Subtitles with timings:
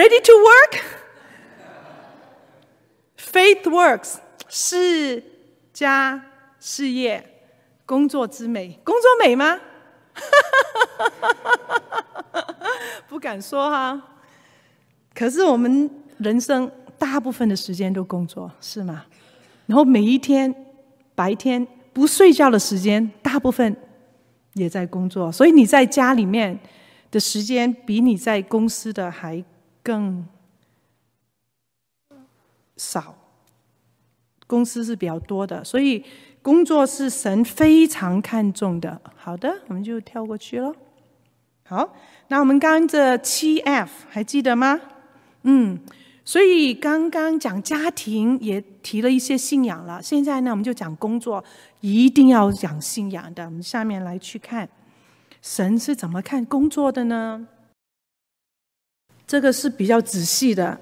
[0.00, 0.82] ready to work?
[3.18, 4.14] Faith works，
[4.48, 5.22] 事
[5.74, 6.24] 加
[6.58, 7.22] 事业，
[7.84, 9.60] 工作之美，工作美吗？
[13.08, 14.02] 不敢说哈。
[15.14, 19.04] 可是我们人生大部分的时间都工作，是吗？
[19.66, 20.54] 然后每一天
[21.14, 23.76] 白天不睡觉的时间，大部分
[24.54, 26.58] 也在工作，所以你在家里面
[27.10, 29.44] 的时间比你在公司的还
[29.82, 30.26] 更
[32.76, 33.14] 少。
[34.46, 36.04] 公司是比较多的，所以
[36.42, 39.00] 工作是神非常看重的。
[39.16, 40.74] 好的，我们就跳过去了。
[41.62, 41.94] 好，
[42.26, 44.80] 那我们刚这七 F 还记得吗？
[45.42, 45.78] 嗯，
[46.24, 50.02] 所以刚刚讲家庭也提了一些信仰了。
[50.02, 51.44] 现在呢，我们就讲工作，
[51.80, 53.44] 一定要讲信仰的。
[53.44, 54.68] 我们下面来去看
[55.40, 57.46] 神是怎么看工作的呢？
[59.30, 60.76] 这个是比较仔细的。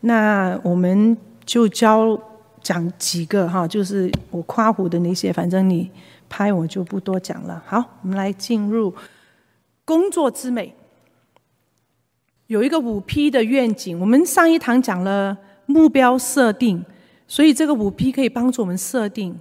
[0.00, 1.16] 那我们
[1.46, 2.20] 就教。
[2.64, 5.90] 讲几个哈，就是我夸胡的那些，反正你
[6.30, 7.62] 拍我就不多讲了。
[7.66, 8.90] 好，我们来进入
[9.84, 10.74] 工作之美。
[12.46, 16.82] 有一个五 P 的愿景，我们上一堂讲了目标设定，
[17.28, 19.38] 所以这个五 P 可以帮助我们设定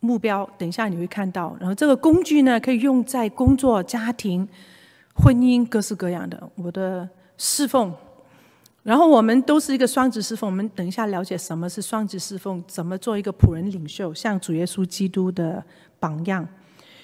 [0.00, 0.46] 目标。
[0.58, 4.46] 等一下你会看到，然后这个工具呢，可以用在工作、家庭、
[5.14, 6.50] 婚姻各式各样的。
[6.56, 7.94] 我的侍奉。
[8.82, 15.62] 然后我们都是一个双职侍奉，我们等一下了解什么是双职侍奉，怎么做一个仆人领袖，像主耶稣基督的
[16.00, 16.46] 榜样。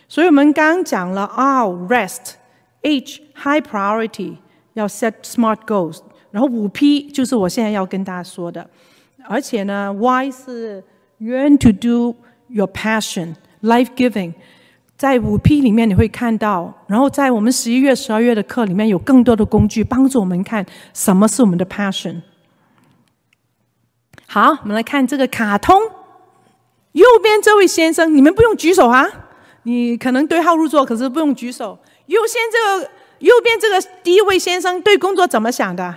[0.08, 4.36] 所以我们刚刚讲了，R rest，H high priority，
[4.74, 6.00] 要 set smart goals。
[6.30, 8.68] 然后五 P 就是我现在要跟大家说的，
[9.28, 10.82] 而且呢，Y 是
[11.20, 12.16] yearn to do
[12.48, 14.32] your passion，life giving。
[14.96, 22.22] 在五 P 里面你会看到，然后在我们十一月、十二月的课里面有更多的工具帮助我们看什么是我们的 passion。
[24.26, 25.80] 好，我们来看这个卡通，
[26.92, 29.04] 右边这位先生，你们不用举手啊，
[29.64, 31.78] 你可能对号入座，可是不用举手。
[32.06, 35.94] 右先这个右边这个第一位先生对工作怎么想的？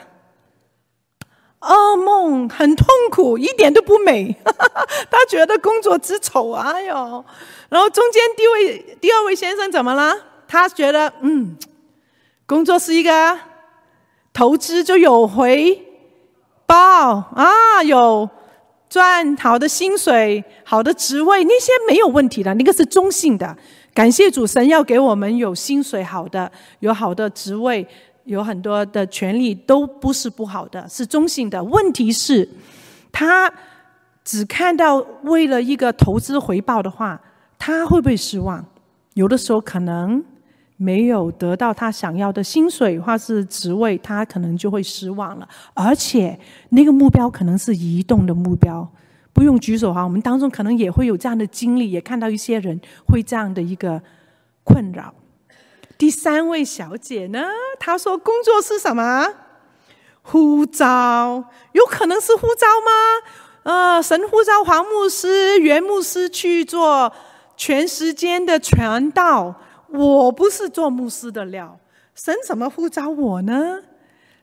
[1.59, 4.35] 噩梦，很痛苦，一点都不美。
[5.09, 7.25] 他觉得工作之丑，哎呦。
[7.69, 10.16] 然后中间第一位第二位先生怎么了？
[10.47, 11.57] 他觉得嗯，
[12.45, 13.38] 工作是一个
[14.31, 15.84] 投资，就有回
[16.66, 16.75] 报
[17.35, 18.29] 啊，有
[18.88, 23.57] 赚好的薪水、好的职位，那些没有问题的，那个是中性的。
[23.94, 27.85] 感谢主神要给我们有薪水好的，有好的职位，
[28.27, 31.63] 有很多的权利，都不是不好的，是中性的。
[31.63, 32.47] 问题是，
[33.11, 33.51] 他
[34.23, 37.19] 只看到为了一个投资回报的话。
[37.59, 38.63] 他会不会失望？
[39.15, 40.23] 有的时候可能
[40.75, 45.49] 没有得到他想要的薪水或是职位，他可能就会失望了。
[45.73, 46.39] 而且
[46.69, 48.88] 那个目标可能是移动的目标，
[49.33, 50.03] 不用举手哈。
[50.03, 53.99] 我们当中可能也会有这样的经历，也看到一些人会这样的一个
[54.63, 55.11] 困扰。
[55.97, 57.47] 第三位小姐呢，
[57.80, 59.34] 她说工作是什么？
[60.22, 62.91] 呼召，有可能是呼召吗？
[63.63, 67.12] 呃，神呼召黄牧师、袁牧师去做。
[67.59, 69.56] 全时间的传道，
[69.90, 71.80] 我不是做牧师的料。
[72.13, 73.81] 神怎么呼召我呢？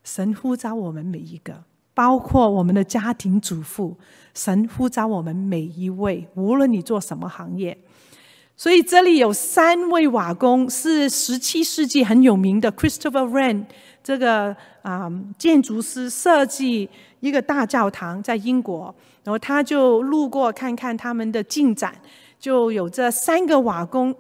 [0.03, 1.63] 神呼召我们每一个，
[1.95, 3.97] 包括我们的家庭主妇。
[4.35, 7.79] 神呼召我们每一位，无论你做什么行业。
[8.57, 13.65] 所以这里有三位瓦工，是十七世纪很有名的 Christopher Wren
[14.03, 16.89] 这个啊、嗯、建筑师设计
[17.21, 18.95] 一个大教堂在英国，
[19.25, 21.95] 然后他就路过看看他们的进展。
[22.39, 24.15] 就有这三个瓦工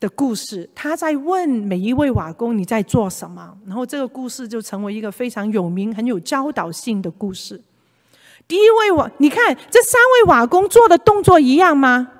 [0.00, 3.56] 的故事，他在问每一位瓦工，你在做什么？
[3.64, 7.62] 然后这个故事就成为一个非常有名、很有教导性的故事。
[8.46, 12.10] 第一位瓦，你看这三位瓦工做的动作一样吗？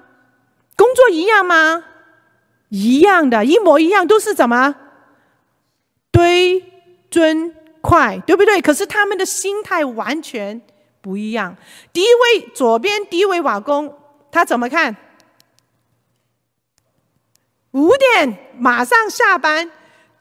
[0.78, 1.84] 工作一样吗？
[2.68, 4.76] 一样的，一模一样，都是怎么
[6.12, 6.64] 堆
[7.10, 8.62] 砖块，对不对？
[8.62, 10.62] 可是他们的心态完全
[11.00, 11.56] 不一样。
[11.92, 13.92] 第一位左边第一位瓦工。
[14.30, 14.94] 他怎么看？
[17.70, 19.70] 五点马上下班，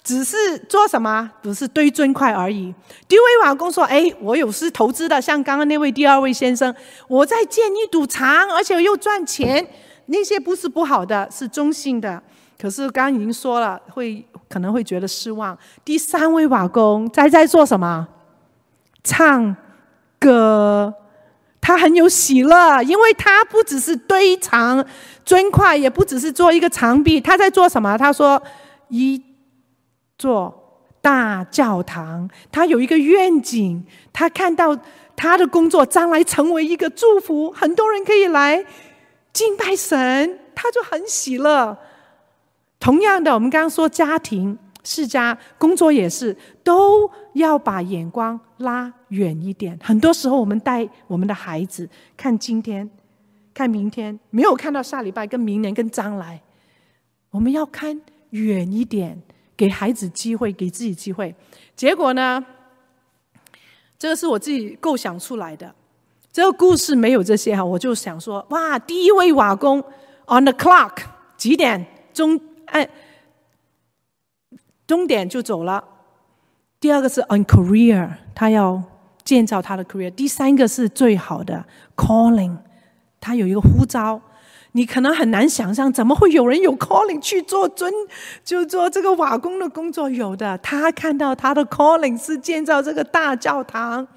[0.01, 1.29] 只是做什么？
[1.43, 2.73] 只是堆砖块而已。
[3.05, 6.73] 第一位瓦工说：“哎，我有是投资的，像刚刚那位第二位先生，
[7.09, 9.67] 我在建一堵墙，而且又赚钱。
[10.07, 12.21] 那些不是不好的，是中性的。
[12.59, 15.57] 可是刚刚已经说了，会可能会觉得失望。
[15.85, 18.07] 第三位瓦工在在做什么？
[19.03, 19.55] 唱
[20.19, 20.93] 歌。”
[21.59, 24.85] 他很有喜乐，因为他不只是堆长
[25.25, 27.97] 砖块，也不只是做一个墙壁，他在做什么？
[27.97, 28.41] 他说
[28.87, 29.21] ：“一
[30.17, 34.77] 座大教堂，他有一个愿景，他看到
[35.17, 38.65] 他的工作将来成为一个祝福，很多人可以来
[39.37, 41.77] 敬拜神，他就很喜乐。
[42.79, 44.57] 同样的，我们刚刚说家庭。
[44.83, 49.77] 世家工作也是，都要把眼光拉远一点。
[49.83, 52.89] 很多时候，我们带我们的孩子看今天，
[53.53, 56.41] 看明天，没有看到下礼拜、跟明年、跟将来。
[57.29, 58.01] 我们要看
[58.31, 59.21] 远一点，
[59.55, 61.35] 给孩子机会，给自己机会。
[61.75, 62.43] 结果呢？
[63.99, 65.75] 这个是我自己构想出来的。
[66.37, 69.79] 这个故事没有这些哈，我就想说，哇，第一位瓦工
[70.27, 70.91] on the clock
[71.35, 72.39] 几点钟？
[72.65, 72.87] 哎。
[74.85, 75.83] 终点就走了。
[76.79, 78.83] 第二个是 on career，他要
[79.23, 80.11] 建造他的 career。
[80.11, 82.55] 第三个是最好的 calling，
[83.19, 84.21] 他有一个呼召。
[84.73, 87.91] 你可能很难想象，怎么会有人有 calling 去做尊，
[88.43, 90.07] 就做这个瓦工的工作？
[90.07, 94.07] 有的，他看到他的 calling 是建造这个大教堂。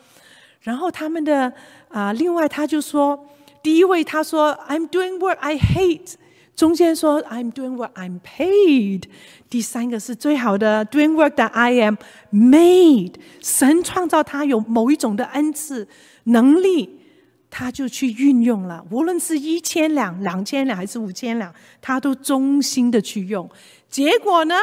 [0.61, 1.51] 然后他们的
[1.91, 3.27] 啊、另外他就说，
[3.63, 6.15] 第一位他说 I'm doing work I hate。
[6.57, 9.05] 中间说 I'm doing what I'm paid，
[9.49, 11.97] 第三个是最好的 doing work that I am
[12.31, 13.15] made。
[13.41, 15.89] 神创造他有某一种的恩赐
[16.25, 17.01] 能力，
[17.49, 18.85] 他就去运用了。
[18.91, 23.49] 无论是一千两、两千两还是五千两，他都忠心的去用。
[23.89, 24.55] 结果呢，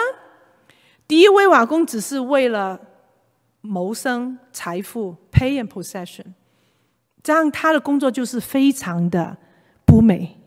[1.08, 2.80] 第一位瓦工只是为了
[3.62, 6.26] 谋生、财富、pay and possession，
[7.28, 9.36] 这样他的工作就是非常的
[9.84, 10.38] 不美。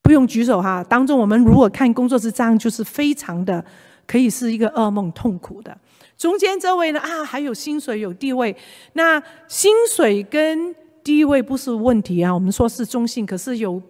[0.00, 3.64] 不用举手哈，当中我们如果看工作是这样，就是非常的
[4.06, 5.76] 可以是一个噩梦，痛苦的。
[6.16, 8.56] 中间这位呢啊，还有薪水有地位，
[8.92, 10.72] 那薪水跟
[11.02, 13.82] 地位不是问题啊，我们说是中性，可是有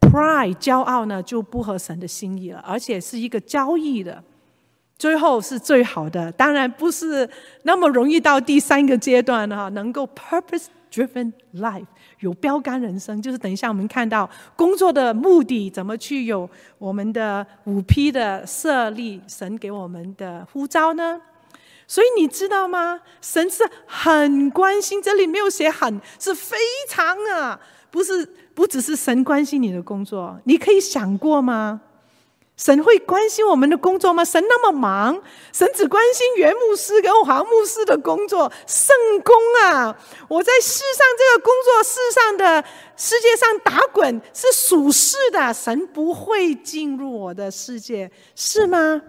[0.00, 4.24] pride 骄傲呢就不合神的心意了，而且是一个交易的，
[5.00, 7.26] 最后是最好的，当然不是
[7.62, 11.86] 那么容易到第三个阶段哈，能够 purpose driven life。
[12.18, 21.18] 有标杆人生，就是等一下我们看到工作的目的怎么去有我们的五 P 的设立，神给我们的呼召呢？
[21.86, 23.00] 所以你知道吗？
[23.22, 26.58] 神是很关心，这里没有写很，是非
[26.90, 27.58] 常啊，
[27.90, 31.80] 不是不只是神关心你的工作，你可以想过吗？
[32.60, 34.22] 神会关心我们的工作吗？
[34.22, 35.18] 神那么忙，
[35.50, 39.96] 神只关心袁牧师跟黄牧师的工作，圣工啊！
[40.28, 42.62] 我在世上这个工作世上的
[42.98, 49.00] 世界上打滚是属世的，神不会进入我的世界，是吗？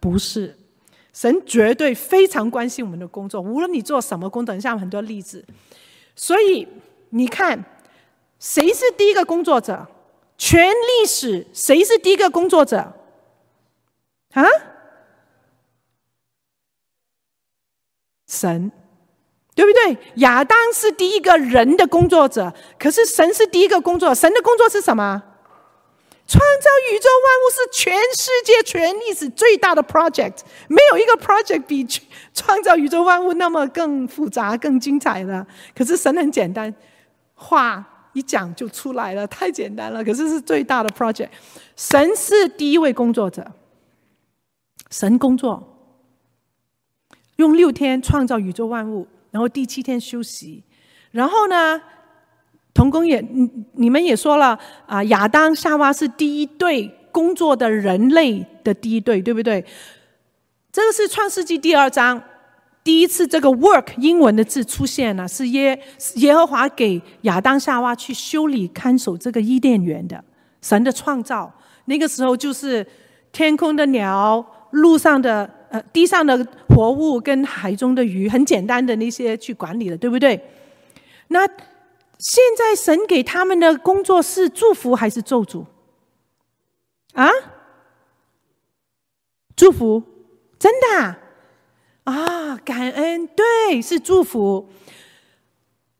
[0.00, 0.58] 不是，
[1.12, 5.44] 神绝对非常关心我们的工作，无论你做什么工，等一下很多例子。
[6.16, 6.66] 所以
[7.10, 7.64] 你看，
[8.40, 9.86] 谁是第一个工作者？
[10.38, 12.94] 全历史谁是第一个工作者？
[14.32, 14.44] 啊？
[18.26, 18.70] 神，
[19.54, 19.98] 对不对？
[20.16, 24.14] 亚当是第一个人的工作者，可是神是第一个工作。
[24.14, 25.22] 神的工作是什么？
[26.28, 31.86] 创造宇宙万物是全世界全历史最大的 project，没有一个 project 比
[32.34, 35.46] 创造宇宙万物那么更复杂、更精彩的。
[35.74, 36.72] 可是神很简单，
[37.34, 37.97] 画。
[38.18, 40.04] 一讲就出来了，太简单了。
[40.04, 41.28] 可是是最大的 project。
[41.76, 43.46] 神是第一位工作者，
[44.90, 45.62] 神工作，
[47.36, 50.64] 用六天创造宇宙万物，然后第七天休息。
[51.12, 51.80] 然后呢，
[52.74, 59.64] 童工也，你你们也说了啊，亚当夏娃是第一对工作的人类的第一对，对不对？
[60.70, 62.22] 这个是创世纪第二章。
[62.88, 65.78] 第一次这个 work 英文的字出现了，是耶
[66.14, 70.24] 耶和华给亚当夏娃去修理看守这个伊甸园的
[70.62, 71.52] 神的创造。
[71.84, 72.86] 那个时候就是
[73.30, 80.42] 天空的鸟、路上的呃地上的活物跟海中的鱼，很简单的那些去管理的，对不对？
[81.26, 85.66] 那现在神给他们的工作是祝福还是咒诅？
[87.12, 87.28] 啊？
[89.54, 90.02] 祝福？
[90.58, 91.27] 真的？
[92.08, 94.66] 啊，感恩，对，是祝福，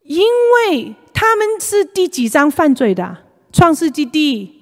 [0.05, 3.25] 因为他们是第几章犯罪的？
[3.53, 4.55] 创世纪第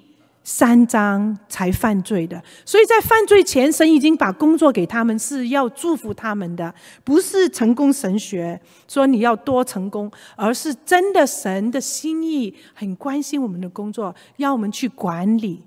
[0.43, 6.73] 三章才犯罪的，所以在犯罪前，神已经把工作给他们，是要祝福他们的，
[7.05, 15.63] 不是成功神学，说你要多成功，而是真的神的心意，很关心我们的工作，要我们去管理、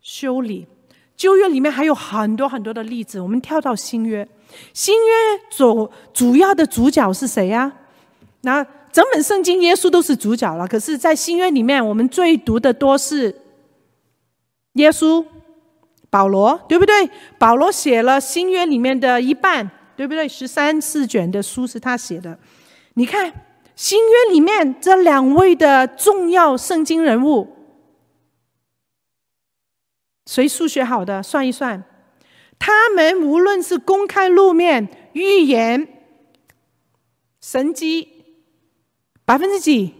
[0.00, 0.66] 修理。
[1.14, 4.26] 旧约里面还有很多很多的例子，我们跳到新约。
[4.72, 5.12] 新约
[5.50, 7.72] 主主要的主角是谁呀？
[8.42, 10.66] 那整本圣经耶稣都是主角了。
[10.66, 13.34] 可是，在新约里面，我们最读的多是
[14.74, 15.24] 耶稣、
[16.08, 17.08] 保罗，对不对？
[17.38, 20.26] 保罗写了新约里面的一半，对不对？
[20.28, 22.38] 十三四卷的书是他写的。
[22.94, 23.32] 你看
[23.76, 27.48] 新约里面这两位的重要圣经人物，
[30.26, 31.82] 谁数学好的算一算，
[32.60, 35.88] 他们无论是公开露面、预言、
[37.40, 38.06] 神迹，
[39.24, 39.94] 百分之几？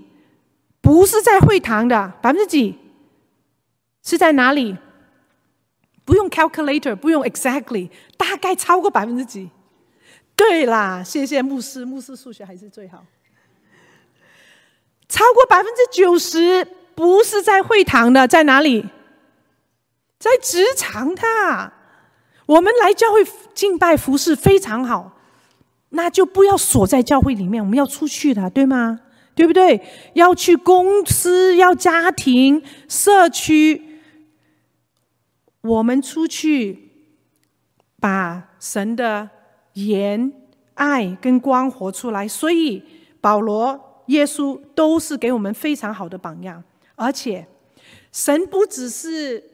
[0.83, 2.79] 不是在会堂的，百分之几？
[4.03, 4.77] 是在哪里？
[6.05, 9.51] 不用 calculator，不用 exactly，大概超过百分之几？
[10.37, 13.05] 对啦，谢谢牧师，牧师数学还是最好。
[15.09, 18.87] 超过百分之九十不是在会堂的，在哪里？
[20.19, 21.73] 在职场的。
[22.51, 25.17] 我们来教会敬拜服侍非常好，
[25.91, 28.99] 那就不要锁在教会里面，我们要出去的，对吗？
[29.37, 29.81] 对不对？
[30.15, 34.01] 要去公司，要家庭、社区。
[35.61, 36.91] 我们出去，
[38.01, 39.31] 把神的
[39.75, 40.33] 言、
[40.75, 42.27] 爱跟光活出来。
[42.27, 42.83] 所以
[43.21, 46.65] 保罗、耶稣都是给我们非常好的榜样。
[46.97, 47.47] 而且，
[48.11, 49.53] 神不只是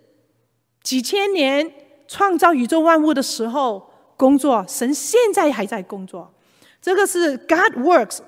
[0.82, 1.70] 几千年
[2.08, 6.32] 创造宇宙万物的时候工作，神现在还在工作。
[6.80, 8.20] 这个是 God works，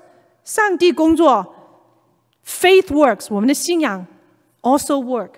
[0.43, 1.55] 上帝工作
[2.45, 4.05] ；Faith works，我们的信仰
[4.61, 5.31] also work。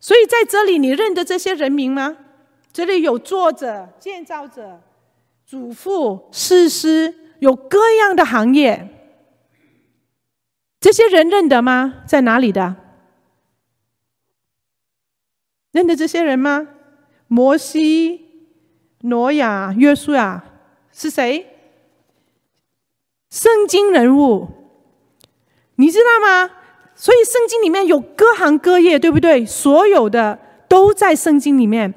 [0.00, 2.16] 所以在这里，你认得这些人名吗？
[2.72, 4.80] 这里有作者、建造者、
[5.44, 8.88] 主妇、士师，有各样的行业。
[10.80, 12.02] 这些人认得吗？
[12.06, 12.76] 在哪里的？
[15.72, 16.68] 认得这些人吗？
[17.28, 18.26] 摩西、
[19.02, 20.44] 挪亚、约书亚
[20.92, 21.46] 是谁？
[23.30, 24.48] 圣经人物，
[25.76, 26.50] 你知道吗？
[26.94, 29.46] 所以圣经里面有各行各业，对不对？
[29.46, 31.94] 所有的都在圣经里面。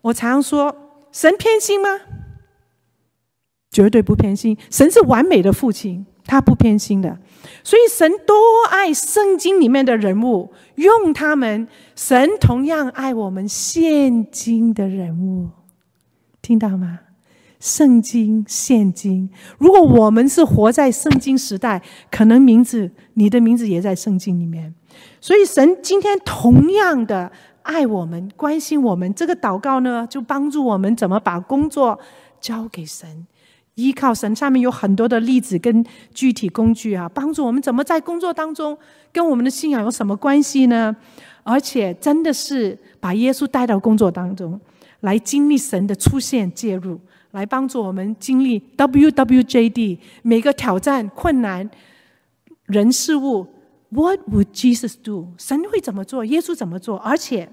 [0.00, 0.74] 我常说，
[1.12, 2.00] 神偏心吗？
[3.70, 4.56] 绝对不偏心。
[4.70, 7.18] 神是完美的父亲，他不偏心的。
[7.62, 8.34] 所以神多
[8.70, 11.68] 爱圣经里面的人物，用他们。
[11.94, 15.50] 神同样爱我们现今的人物，
[16.40, 17.00] 听到吗？
[17.60, 24.72] 圣经现今，如果我们是活在圣经时代，可能名字你的名字也在圣经里面。
[25.20, 27.32] 所以神今天同样的
[27.62, 29.12] 爱我们，关心我们。
[29.12, 31.98] 这个祷告呢，就帮助我们怎么把工作
[32.40, 33.26] 交给神，
[33.78, 34.34] 依靠神。
[34.34, 38.76] 下面有很多的例子跟具体工具啊，帮助我们怎么在工作当中
[39.12, 40.94] 跟我们的信仰有什么关系呢？
[41.44, 44.60] 而且真的是把耶稣带到工作当中，
[45.00, 47.00] 来经历神的出现介入。
[47.32, 51.70] 来帮助我们经历 WWJD 每个挑战、困难、
[52.64, 53.46] 人事物。
[53.90, 55.28] What would Jesus do？
[55.36, 56.24] 神会怎么做？
[56.24, 56.96] 耶稣怎么做？
[56.98, 57.50] 而且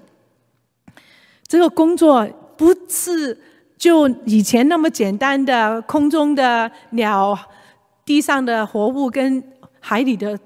[1.46, 3.38] 这个工作不是
[3.76, 7.38] 就以前那么简单的空中的鸟、
[8.04, 9.42] 地上的活物跟
[9.80, 10.38] 海里的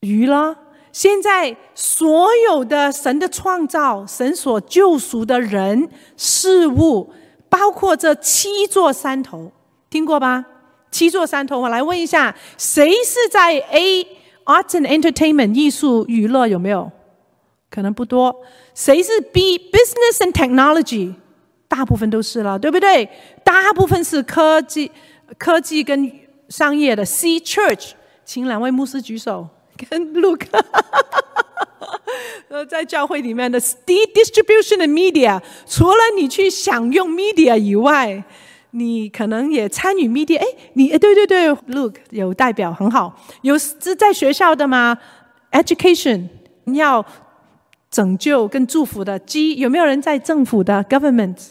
[0.00, 0.56] 鱼了。
[0.92, 7.12] 现在所有的神的创造、神所救赎的人事物。
[7.46, 9.52] 包括这七座山头，
[9.88, 10.44] 听过吧？
[10.90, 14.04] 七座山头，我来问一下，谁是在 A
[14.44, 16.90] Arts and Entertainment 艺术娱乐有没有？
[17.70, 18.34] 可能不多。
[18.74, 21.14] 谁是 B Business and Technology？
[21.68, 23.08] 大部分都是了，对不对？
[23.42, 24.90] 大部分是科技、
[25.38, 26.10] 科技跟
[26.48, 27.04] 商业的。
[27.04, 27.92] C Church，
[28.24, 29.48] 请两位牧师举手，
[29.90, 30.46] 跟 Luke。
[32.48, 38.22] 呃， 在教会里面的 D distribution 的 media，除了你去享用 media 以外，
[38.70, 40.38] 你可能也参与 media。
[40.38, 44.96] 哎，你哎，对对对，Look 有代表很好，有是在学校的吗
[45.50, 46.28] ？Education
[46.64, 47.04] 你要
[47.94, 49.16] 拯救跟祝福的。
[49.20, 51.50] G 有没有人在政府的 government？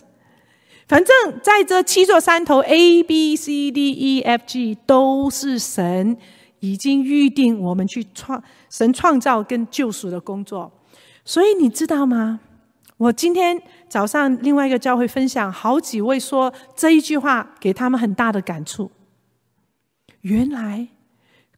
[0.89, 6.17] 反正在这七座山头 A B C D E F G 都是神
[6.59, 8.43] 已经预定我们去创。
[8.69, 10.69] 神创造跟救赎的工作，
[11.23, 12.41] 所以你知道吗？
[12.97, 18.91] 我今天早上另外一个教会分享，好几位说这一句话给他们很大的感触。
[20.21, 20.89] 原来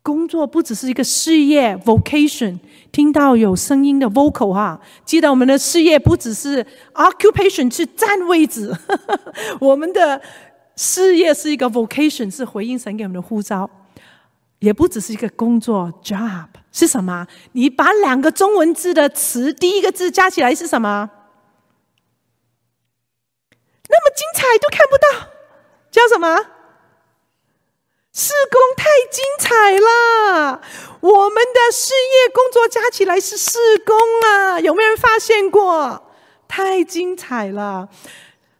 [0.06, 2.60] 工作不只是一个事业 （vocation），
[2.92, 8.72] 听到有声音的 vocal 哈，记得我们的事业不只是 occupation 去占位置，
[9.60, 10.22] 我们的
[10.76, 13.68] 事业是一个 vocation，是回应神给我们的呼召。
[14.60, 17.26] 也不只是一个工作 job 是什么？
[17.54, 21.10] 你把两个中文字的词第一个字加起来是什么？
[23.90, 25.30] 那么精彩都看不到，
[25.90, 26.55] 叫什么？
[28.16, 30.62] 事工太精彩了！
[31.02, 33.94] 我们的事业工作加起来是事工
[34.26, 34.58] 啊！
[34.58, 36.02] 有没有人发现过？
[36.48, 37.90] 太精彩了！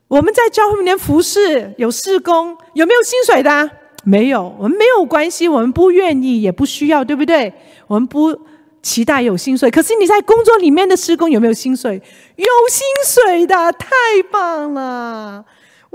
[0.10, 3.72] 我们在教会里面服侍，有事工，有没有薪水的？
[4.04, 7.54] 没有，我们没有关系，我们不愿意，也不需要，对不对？
[7.88, 8.38] 我们不
[8.82, 9.72] 期待有薪水。
[9.72, 12.02] 可是你在工作里面的事工有没有薪水？
[12.36, 13.88] 有薪水的，太
[14.30, 15.46] 棒了！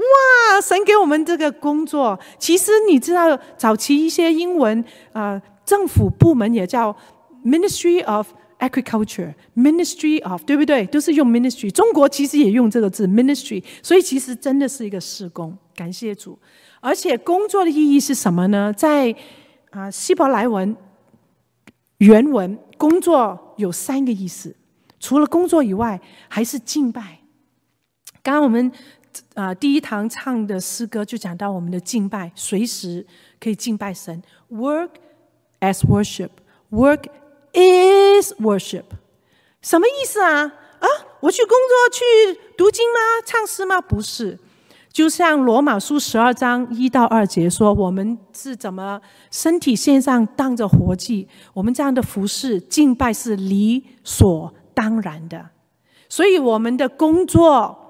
[0.01, 4.81] 哇，神给我们这个工作，其实你知道，早期一些英文
[5.13, 6.97] 啊、呃，政府部门也叫
[7.45, 8.29] Ministry of
[8.59, 10.87] Agriculture，Ministry of，对不对？
[10.87, 11.71] 都是用 Ministry。
[11.71, 15.57] 中国其实也用这个字 Ministry，所以其实真的是一个事工。
[15.75, 16.39] 感谢主。
[16.81, 18.73] 而且工作的意义是什么呢？
[18.73, 19.15] 在
[19.71, 20.75] 啊希伯来文
[21.99, 24.57] 原文，工作有三个意思。
[24.99, 27.21] 除了工作以外，还是敬拜。
[28.23, 28.71] 刚刚我们
[29.35, 33.07] 啊第一堂唱的诗歌就讲到我们的敬拜，随时
[33.39, 34.23] 可以敬拜神。
[34.51, 34.91] Work
[35.61, 36.31] as worship,
[36.71, 37.05] work
[37.53, 38.85] is worship。
[39.63, 40.43] 什么意思啊？
[40.81, 40.87] 啊，
[41.21, 42.99] 我去工作去读经吗？
[43.27, 43.81] 唱诗吗？
[43.81, 44.39] 不是。
[44.93, 49.01] 就像罗马书十二章一到二节说，我们是怎么
[49.31, 55.51] 身体献上当着活祭，我们这样的服侍敬拜是理所当然的。
[56.09, 57.90] 所以我们的工作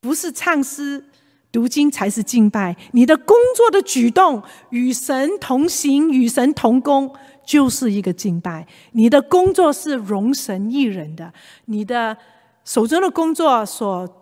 [0.00, 1.04] 不是唱诗
[1.52, 7.12] 读经才是敬拜，你的工作的举动与神同行，与神同工，
[7.44, 8.66] 就是一个敬拜。
[8.92, 11.32] 你的工作是容神益人的，
[11.66, 12.16] 你的
[12.64, 14.16] 手中的工作所。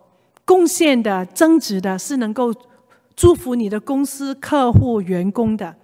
[0.49, 2.55] 贡献的、增值的，是能够
[3.15, 5.77] 祝福你的公司、客户、员工的，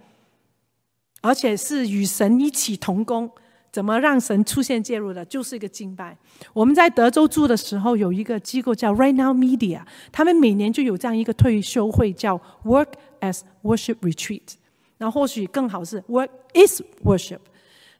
[1.21, 3.29] 而且是与神一起同工。
[3.75, 6.17] 怎么让神出现介入的，就是一个敬拜。
[6.53, 9.81] 我们在德州住的时候，有一个机构叫 Right Now Media，
[10.13, 14.53] 他们每年就有这样一个退休会，叫 Work as Worship Retreat。
[14.97, 17.39] 然后或许更好是 Work is Worship。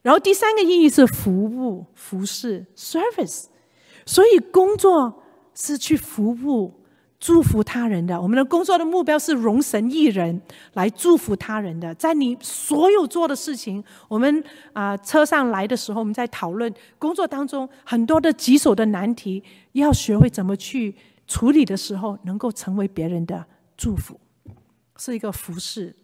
[0.00, 3.48] 然后第三个意义是服务、服侍 Service。
[4.06, 5.22] 所以工作。
[5.58, 6.70] 是去服务、
[7.18, 8.20] 祝福他人的。
[8.20, 10.40] 我们的工作的目标是荣神益人，
[10.74, 11.94] 来祝福他人的。
[11.94, 20.94] 在你所有做的事情，我们啊车上来的时候，我们在讨论工作当中很多的棘手的难题，要学会怎么去
[21.26, 23.44] 处理的时候，能够成为别人的
[23.76, 24.20] 祝福，
[24.96, 25.96] 是一个服侍，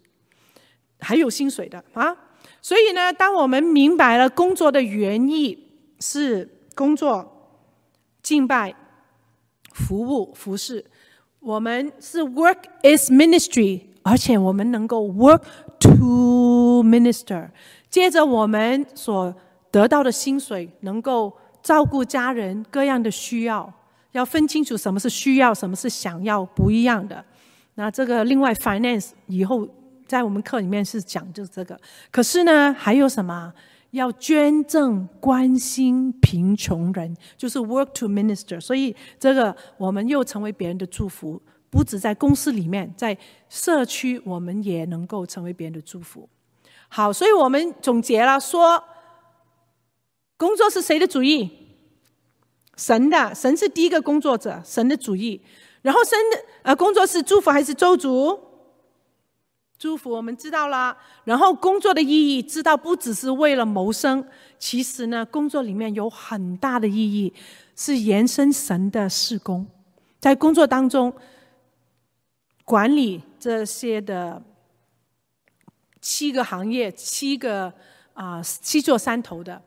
[0.99, 2.15] 还有薪水的啊。
[2.61, 7.59] 所以呢，当我们明白了工作的原意是工作、
[8.21, 8.75] 敬拜。
[9.75, 10.85] 服务服侍，
[11.43, 15.41] 我们是 work is ministry，而且我们能够 work
[15.77, 17.49] to minister。
[17.89, 19.35] 接着我们所
[19.69, 23.71] 得到的薪水，能够照顾家人各样的需要，
[24.13, 27.23] 要分清楚什么是需要，什么是想要，不一样的。
[27.75, 29.67] 那这个另外 finance 以后
[30.07, 31.77] 在我们课里面是讲就是这个。
[32.09, 33.51] 可是呢，还有什么？
[33.93, 38.59] 要捐赠、关心贫穷人，就是 work to minister。
[38.59, 43.15] 所以这个我们又成为别人的祝福，不止在公司里面，在
[43.49, 46.27] 社区我们也能够成为别人的祝福。
[46.89, 48.83] 好，所以我们总结了说，
[50.37, 51.51] 工作是谁的主意？
[52.75, 55.39] 神的，神是第一个工作者，神的主意。
[55.83, 58.39] 然后神的呃工作是祝福还是咒诅？
[59.83, 64.25] 舒服我们知道了，然后工作的意义知道不只是为了谋生，
[64.57, 67.33] 其实呢，工作里面有很大的意义，
[67.75, 69.67] 是延伸神的事工，
[70.21, 71.13] 在工作当中
[72.63, 74.41] 管理这些的
[75.99, 77.73] 七个行业，七个
[78.13, 79.61] 啊、七座山头的。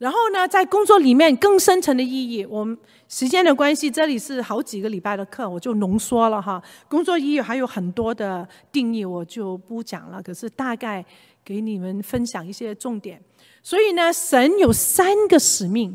[0.00, 2.74] 然后呢，在工作里面更深层的意义，我们
[3.06, 6.62] 时间的关系，这里是好几个礼拜的课，我就浓缩了哈。
[6.88, 10.22] 工作意义还有很多的定义，我就不讲了。
[10.22, 11.04] 可是大概
[11.44, 13.22] 给你们分享一些重点。
[13.62, 15.94] 所以呢，神有三个使命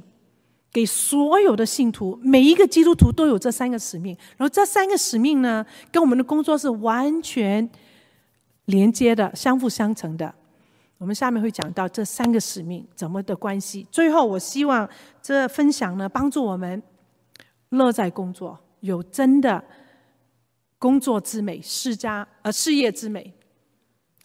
[0.71, 4.15] 给所有的信徒，每一个基督徒都有这三个使命。
[4.37, 7.67] 然后这三个使命呢，跟我们的工作是完全
[8.65, 10.31] 连接的，相辅相成的。
[10.97, 13.85] 我们下面会讲到这三个使命怎么的关系。
[13.91, 14.89] 最后，我希望
[15.21, 16.81] 这分享呢，帮助我们
[17.69, 19.61] 乐在工作，有真的
[20.79, 23.33] 工作之美，事家呃事业之美，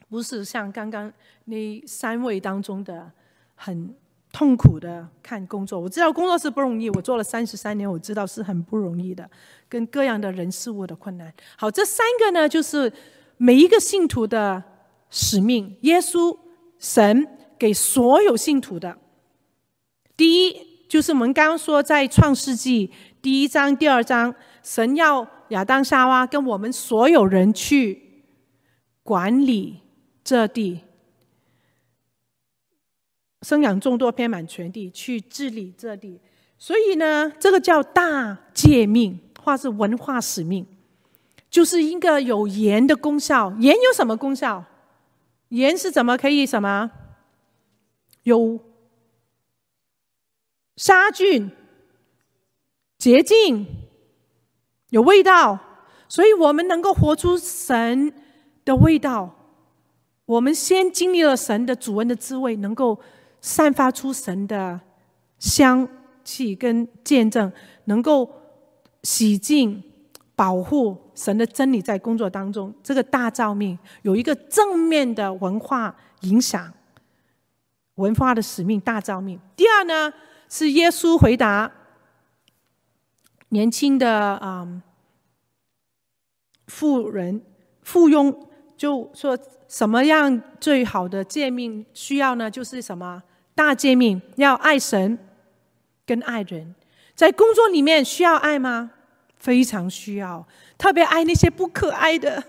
[0.08, 1.12] 不是像刚刚
[1.46, 3.10] 那三位当中的
[3.56, 3.92] 很
[4.32, 5.80] 痛苦的看工作。
[5.80, 9.28] 我知道工作是不容易，我做了三十三年，我知道是很不容易的，
[9.68, 11.34] 跟各样的人事物的困难。
[11.56, 12.92] 好，这三个呢，就是
[13.38, 14.62] 每一个信徒的
[15.10, 15.76] 使命。
[15.80, 16.38] 耶稣。
[16.80, 18.96] 神给所有信徒的，
[20.16, 20.56] 第一
[20.88, 22.90] 就是我们刚刚说在创世纪
[23.22, 28.24] 第一章、第二章，神要亚当、夏娃跟我们所有人去
[29.02, 29.80] 管理
[30.24, 30.80] 这地，
[33.42, 36.18] 生养众多，遍满全地，去治理这地。
[36.58, 40.66] 所以呢，这个叫大诫命，或是文化使命，
[41.50, 43.54] 就是一个有盐的功效。
[43.58, 44.64] 盐有什么功效？
[45.50, 46.90] 盐是怎么可以什么？
[48.24, 48.58] 有
[50.76, 51.50] 杀菌、
[52.98, 53.66] 洁净、
[54.90, 55.58] 有味道，
[56.08, 58.12] 所以我们能够活出神
[58.64, 59.36] 的味道。
[60.26, 63.00] 我们先经历了神的主恩的滋味，能够
[63.40, 64.80] 散发出神的
[65.38, 65.88] 香
[66.22, 67.50] 气跟见证，
[67.86, 68.30] 能够
[69.02, 69.82] 洗净、
[70.40, 72.72] 保护神的真理在工作当中。
[72.82, 76.72] 这个大造命有一个正面的文化影响，
[77.96, 79.38] 文化的使命大造命。
[79.54, 80.10] 第二呢，
[80.48, 81.70] 是耶稣回答
[83.50, 84.82] 年轻的嗯
[86.68, 87.42] 富人
[87.82, 88.34] 附庸，
[88.78, 89.38] 就说。
[89.70, 92.50] 什么样最好的诫命需要呢？
[92.50, 93.22] 就是什么
[93.54, 95.16] 大诫命，要爱神
[96.04, 96.74] 跟爱人。
[97.14, 98.90] 在工作里面需要爱吗？
[99.40, 100.46] 非常需要，
[100.78, 102.44] 特别爱那些不可爱的，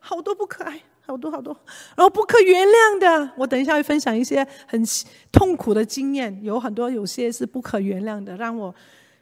[0.00, 1.56] 好多不可爱，好多好多，
[1.96, 3.30] 然后不可原谅的。
[3.36, 4.82] 我等一下会分享一些很
[5.30, 8.74] 痛苦的经验，有很多有些是不可原谅的，让我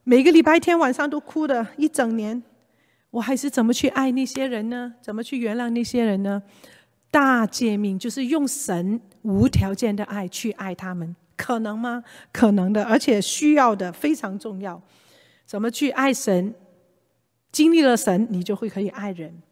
[0.02, 2.42] 每个礼拜天晚上都哭的一整年。
[3.10, 4.94] 我还是怎么去爱那些人呢？
[5.02, 6.42] 怎么去原谅那些人呢？
[7.10, 12.02] 大诫命就是用神无条件的爱去爱他们，可能吗？
[12.32, 14.80] 可能的，而且需要的，非常重要。
[15.44, 16.54] 怎么去爱神？
[17.52, 19.42] 经历了神，你就会可以爱人。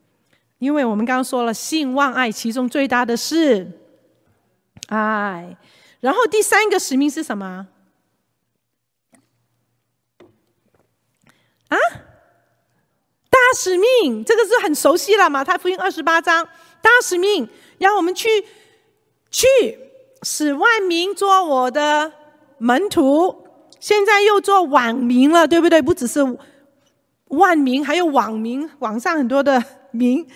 [0.58, 3.70] 因为我们刚刚说了，性望爱，其中最大的是
[4.88, 5.56] 爱。
[6.00, 7.68] 然后第三个使命是什么？
[11.68, 11.76] 啊？
[13.30, 16.44] 大使命，这个是很熟悉了，马太福音二十八章。
[16.80, 18.28] 大使命，让我们去
[19.30, 19.46] 去
[20.22, 22.12] 使万民做我的
[22.58, 23.46] 门徒。
[23.80, 25.80] 现在又做网民了，对不对？
[25.80, 26.20] 不只是
[27.28, 30.26] 万民，还有网民，网上很多的民。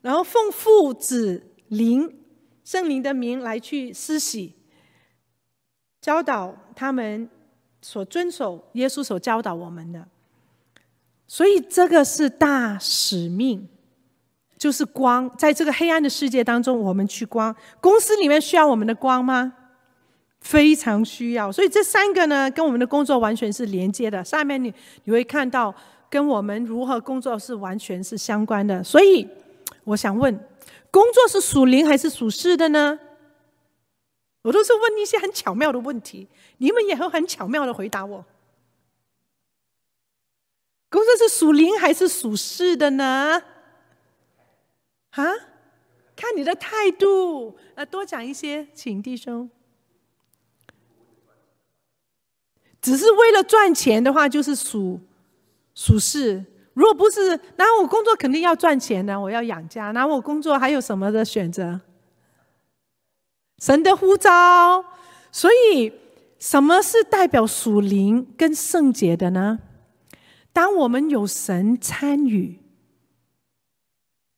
[0.00, 2.18] 然后奉父子灵
[2.64, 4.54] 圣灵的名来去施洗，
[6.00, 7.28] 教导他们
[7.82, 10.06] 所遵守耶稣所教导我们的。
[11.26, 13.68] 所以这个是大使命。
[14.58, 17.54] 就是光，在这个黑暗的世界当中，我们去光。
[17.78, 19.52] 公司里面需要我们的光吗？
[20.40, 21.52] 非常需要。
[21.52, 24.24] 所以这三个呢，跟我们的工作完全是连接的。
[24.24, 24.72] 下面你
[25.04, 25.74] 你会看到，
[26.08, 28.82] 跟我们如何工作是完全是相关的。
[28.82, 29.28] 所以
[29.84, 30.34] 我想问，
[30.90, 32.98] 工作是属灵还是属世的呢？
[34.42, 38.24] 我都是问一些很巧妙的问题，你们也会很巧妙的回答我。
[40.88, 43.42] 工作是属灵还是属世的呢？
[45.10, 45.24] 啊，
[46.14, 49.50] 看你的态度，呃，多讲一些，请弟兄。
[52.80, 55.00] 只是为了赚钱的话，就是属
[55.76, 59.92] 属是；如果不是，那我工作肯定要赚钱的，我要养家。
[59.92, 61.80] 那我工作还有什么的选择？
[63.58, 64.84] 神的呼召。
[65.30, 65.92] 所以，
[66.40, 69.60] 什么是代表属灵跟圣洁的呢？
[70.52, 72.62] 当我们有神参与。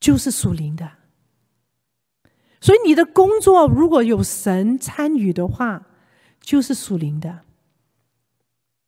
[0.00, 0.88] 就是属灵的，
[2.60, 5.88] 所以你的工作如果有神参与的话，
[6.40, 7.40] 就是属灵的，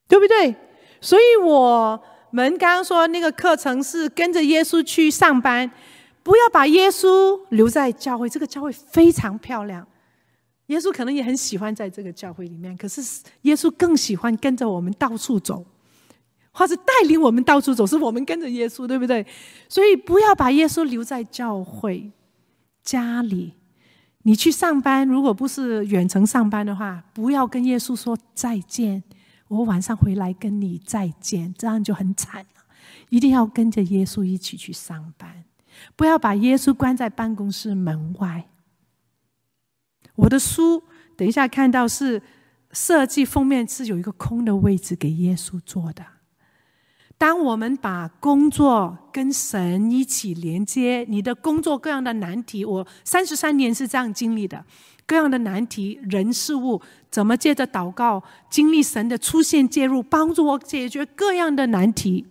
[0.07, 0.55] 对不对？
[1.01, 5.71] 所以我们刚刚说那个课程是跟着耶稣去上班，
[6.23, 8.29] 不要把耶稣留在教会。
[8.29, 9.87] 这个教会非常漂亮，
[10.66, 13.03] 耶稣可能也很喜欢在这个教会里面，可是
[13.43, 15.64] 耶稣更喜欢跟着我们到处走。
[16.53, 19.25] 或者带领我们到处走，是我们跟着耶稣，对不对？
[19.69, 22.11] 所以不要把耶稣留在教会、
[22.83, 23.55] 家里。
[24.25, 29.01] 你去上班，如果不是远程上班的话，不要跟耶稣说再见。
[29.51, 32.63] 我晚上回来跟你再见，这样就很惨了。
[33.09, 35.45] 一定要跟着耶稣一起去上班，
[35.97, 38.49] 不要把耶稣关在办公室门外。
[40.15, 40.85] 我的书
[41.17, 42.23] 等一下看到是
[42.71, 46.05] 设计封面是有一个空的位置给耶稣坐的。
[47.19, 54.65] 当我们把工作跟神一起连接，你的工作各样的难题，我三十三年是这样经历的。
[55.11, 62.29] 各样的难题、人事物，怎么借着祷告经历神的出现介入，帮助我解决各样的难题。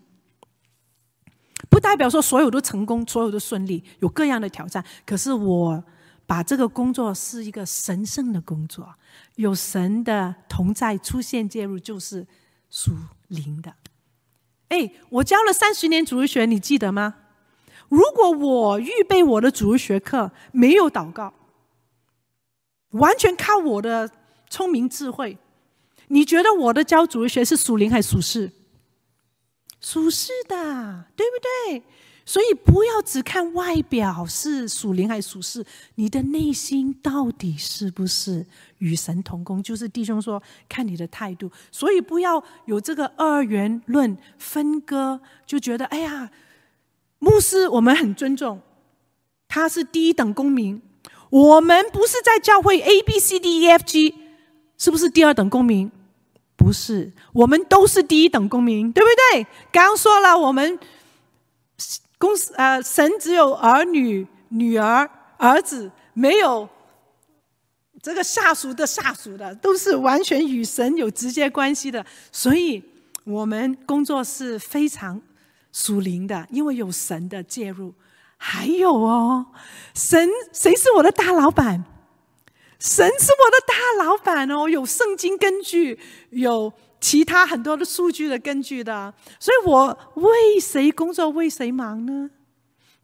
[1.69, 4.81] 不代表说所有都成功，所有都顺利，有各样的挑战。
[5.05, 5.83] 可是我
[6.25, 8.95] 把这个工作是一个神圣的工作，
[9.35, 12.25] 有神的同在出现介入，就是
[12.69, 12.93] 属
[13.27, 13.73] 灵的。
[14.69, 17.15] 哎，我教了三十年主日学，你记得吗？
[17.89, 21.33] 如果我预备我的主日学课没有祷告，
[22.91, 24.09] 完全靠我的
[24.49, 25.37] 聪明智慧，
[26.07, 28.51] 你觉得我的教主日学是属灵还是属世？
[29.81, 31.33] 属世的，对不
[31.71, 31.83] 对？
[32.25, 38.45] 所以不要只看外表是属灵还是属世，你的内心到底是不是
[38.77, 39.63] 与神同工？
[39.63, 41.51] 就是弟兄说，看你的态度。
[41.71, 46.29] 所以不要有这个二元论分割，就觉得哎呀，
[47.17, 48.61] 牧师我们很尊重，
[49.47, 50.79] 他是第一等公民，
[51.29, 54.15] 我们不是在教会 A B C D E F G，
[54.77, 55.91] 是不是第二等公民？
[56.55, 59.47] 不是，我们都是第一等公民，对不对？
[59.71, 60.79] 刚说了，我们。
[62.17, 66.67] 公司呃，神只有儿女、女儿、儿子，没有
[68.01, 72.05] 这个下属的下属的，都是完全与神有直接关系的。
[72.29, 72.83] 所以，
[73.23, 75.21] 我们工作是非常
[75.71, 77.93] 属灵的，因为有神的介入。
[78.41, 79.45] 还有哦，
[79.93, 81.83] 神谁是我的大老板？
[82.79, 85.99] 神是我的大老板哦，有圣经根据，
[86.31, 86.73] 有。
[87.01, 92.29] 其他很多的数据的根据的，所以我为谁工作为谁忙呢？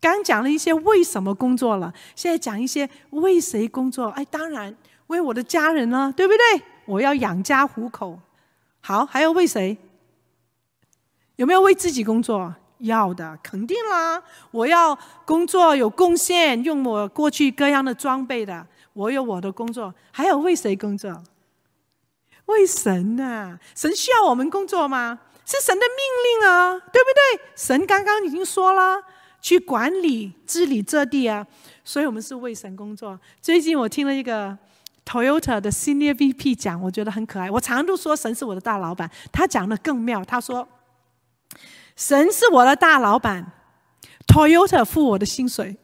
[0.01, 4.07] 刚讲了一些为什么工作了，现在讲一些为谁工作。
[4.09, 4.75] 哎，当然
[5.07, 6.61] 为我的家人呢，对不对？
[6.83, 8.19] 我要养家糊口。
[8.81, 9.77] 好，还要为谁？
[11.37, 12.53] 有没有为自己工作？
[12.85, 14.21] 要的，肯定啦。
[14.51, 19.93] 我要工作有贡献，用我过去各样的装备的，我有我的工作。
[20.11, 21.23] 还有为谁工作？
[22.45, 25.19] 为神呐、神需要我们工作吗？
[25.45, 27.45] 是神的命令啊，对不对？
[27.55, 29.01] 神刚刚已经说了，
[29.41, 31.45] 去管理治理这地啊，
[31.83, 33.19] 所以我们是为神工作。
[33.41, 34.57] 最近我听了一个
[35.05, 37.49] Toyota 的 Senior VP 讲，我觉得很可爱。
[37.51, 40.25] 我常常都说神是我的大老板，他讲的更妙。
[40.25, 40.67] 他说，
[41.95, 43.51] 神是我的大老板
[44.27, 45.77] ，Toyota 付我的薪水，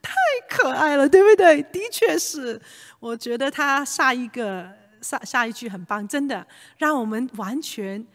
[0.00, 0.12] 太
[0.48, 1.62] 可爱了，对不对？
[1.62, 2.60] 的确是，
[3.00, 4.82] 我觉得他下一个。
[5.04, 6.46] 下下一句很棒，真的
[6.78, 8.06] 让我们完全，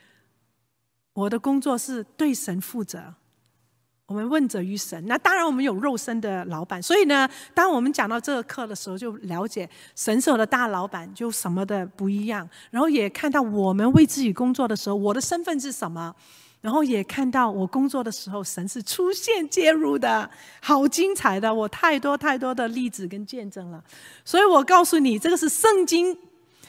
[1.13, 3.13] 我的工作是对神负责，
[4.09, 5.01] 我们问责于神。
[5.05, 12.49] 那当然，我们有肉身的老板，所以呢，当我们讲到这个课的时候，就了解神是我的大老板，就什么的不一样。
[12.71, 16.13] 然后也看到我们为自己工作的时候，我的身份是什么。
[16.61, 20.29] 然后也看到我工作的时候，神是出现介入的，
[20.61, 23.81] 好精彩的，我太多太多的例子跟见证了。
[24.25, 26.17] 所以我告诉你，这个是圣经。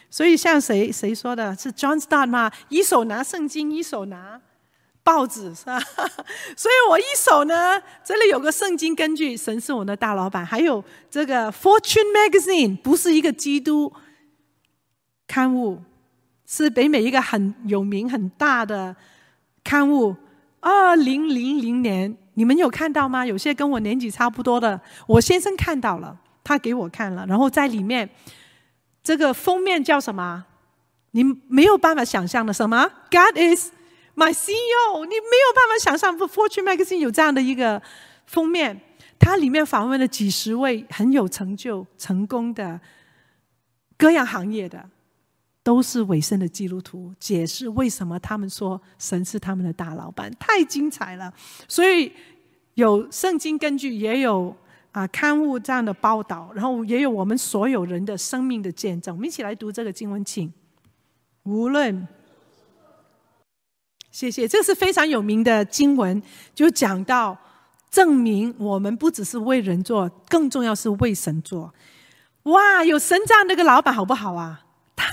[0.09, 2.50] 所以像谁谁说的是 John Stott 吗？
[2.68, 4.40] 一手拿圣经，一手拿
[5.11, 5.81] 报纸，是吧？
[6.57, 10.46] 所以我一手呢，这里有个圣经根据，神是我的大老板。
[10.46, 13.92] 还有这个 Fortune Magazine 不是一个基督
[15.27, 15.83] 刊物，
[16.46, 18.94] 是北美一个很有名很大的
[19.64, 20.14] 刊物。
[20.61, 23.27] 二零零零年，你们有看到吗？
[23.27, 28.09] 有些跟我年纪差不多的，我先生看到了，他给我看了，然后在里面。
[29.03, 30.44] 这个封面叫什么？
[31.12, 33.70] 你没有办法想象的什么？God is
[34.16, 35.05] my CEO。
[35.05, 37.81] 你没有办法想象，Fortune Magazine 有这样的一个
[38.27, 38.81] 封面。
[39.18, 42.81] 它里面访问了几十位很有成就、成功的
[43.96, 44.88] 各样行业的，
[45.62, 51.33] 都是委身的基督徒，解释为什么他们说神是他们的大老板，太精彩了。
[51.68, 52.12] 所以
[52.75, 54.57] 有圣经根据，也有。
[54.92, 59.14] 啊，刊物这样的报道，然后也有我们所有人的生命的见证。
[59.14, 60.53] 我们一起来读这个经文，请。
[61.44, 62.09] 无论，
[64.11, 66.23] 谢谢，这是非常有名的经文，
[66.55, 67.37] 就讲到
[67.90, 71.73] 证明我们不只是为人做，更重要是为神做。
[72.44, 74.62] 哇，有神这样的一个老板，好不好啊？
[74.96, 75.07] 太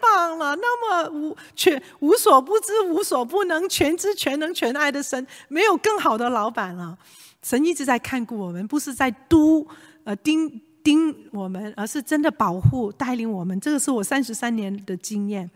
[0.00, 0.56] 棒了！
[0.56, 6.96] 那么无全无所不知、无所不能、全知全能全爱的神，没有更好的老板了。
[7.42, 9.66] 神一直在看顾我们，不是在督
[10.04, 13.58] 呃盯盯我们，而是真的保护带领我们。
[13.60, 15.50] 这个是我三十三年的经验。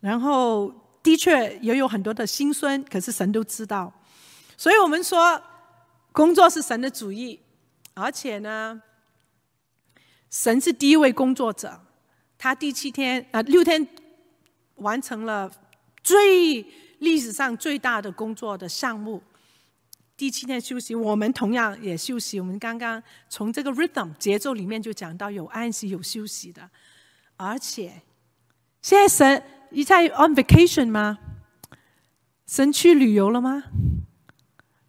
[0.00, 0.72] 然后
[1.02, 3.92] 的确也有很多的辛酸，可是神都知道。
[4.56, 5.42] 所以我们说，
[6.12, 7.40] 工作是神的主意，
[7.94, 8.82] 而且呢，
[10.30, 11.80] 神是第一位工作者。
[12.36, 13.86] 他第七天啊、六天
[14.76, 15.50] 完成了
[16.02, 16.62] 最
[16.98, 19.22] 历史上最大的工作的项目。
[20.16, 22.38] 第七天休息，我们同样也休息。
[22.38, 26.68] 我们刚刚从这个 rhythm 节奏里面就讲到有安息有休息的，
[27.36, 28.02] 而且
[28.82, 31.18] 现在神你在 on vacation 吗？
[32.46, 33.64] 神去旅游了吗？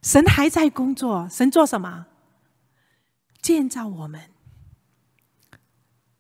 [0.01, 2.07] 神还在工作，神做什么？
[3.41, 4.21] 建造我们。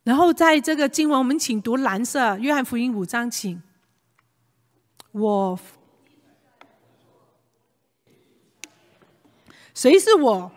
[0.03, 3.61] 然后在这个经文，我们请读蓝色，约翰福音五章，请
[5.11, 5.59] 我。
[9.73, 10.51] 谁是我？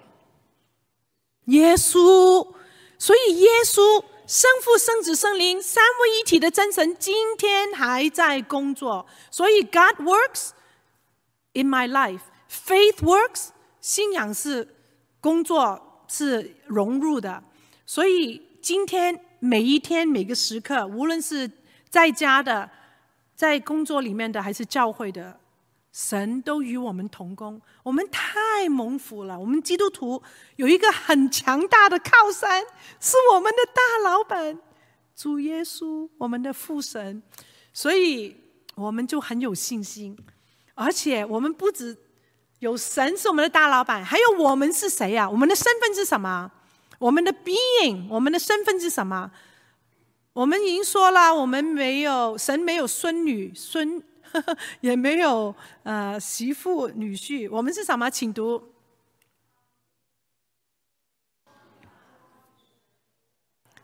[1.46, 2.54] 耶稣。
[2.98, 10.50] 所以耶稣圣父、圣子、圣灵三位一体的真神今天还在工作，所以 God works
[11.52, 13.48] in my life, faith works，
[13.82, 14.66] 信仰是
[15.20, 17.44] 工作是融入的，
[17.84, 21.50] 所以今天每一天每个时刻，无论是
[21.90, 22.70] 在家的、
[23.36, 25.38] 在工作里面的，还是教会的。
[25.94, 29.38] 神都与我们同工，我们太蒙福了。
[29.38, 30.20] 我们基督徒
[30.56, 32.60] 有一个很强大的靠山，
[32.98, 34.58] 是我们的大老板
[35.14, 37.22] 主耶稣，我们的父神，
[37.72, 38.36] 所以
[38.74, 40.18] 我们就很有信心。
[40.74, 41.96] 而且我们不止
[42.58, 45.30] 有神是我们的大老板，还有我们是谁呀？
[45.30, 46.50] 我们的身份是什么？
[46.98, 49.30] 我们的 being，我们的身份是什么？
[50.32, 54.02] 我们已经说了，我们没有神，没有孙女孙。
[54.80, 58.10] 也没有呃媳妇女婿，我们是什么？
[58.10, 58.72] 请读。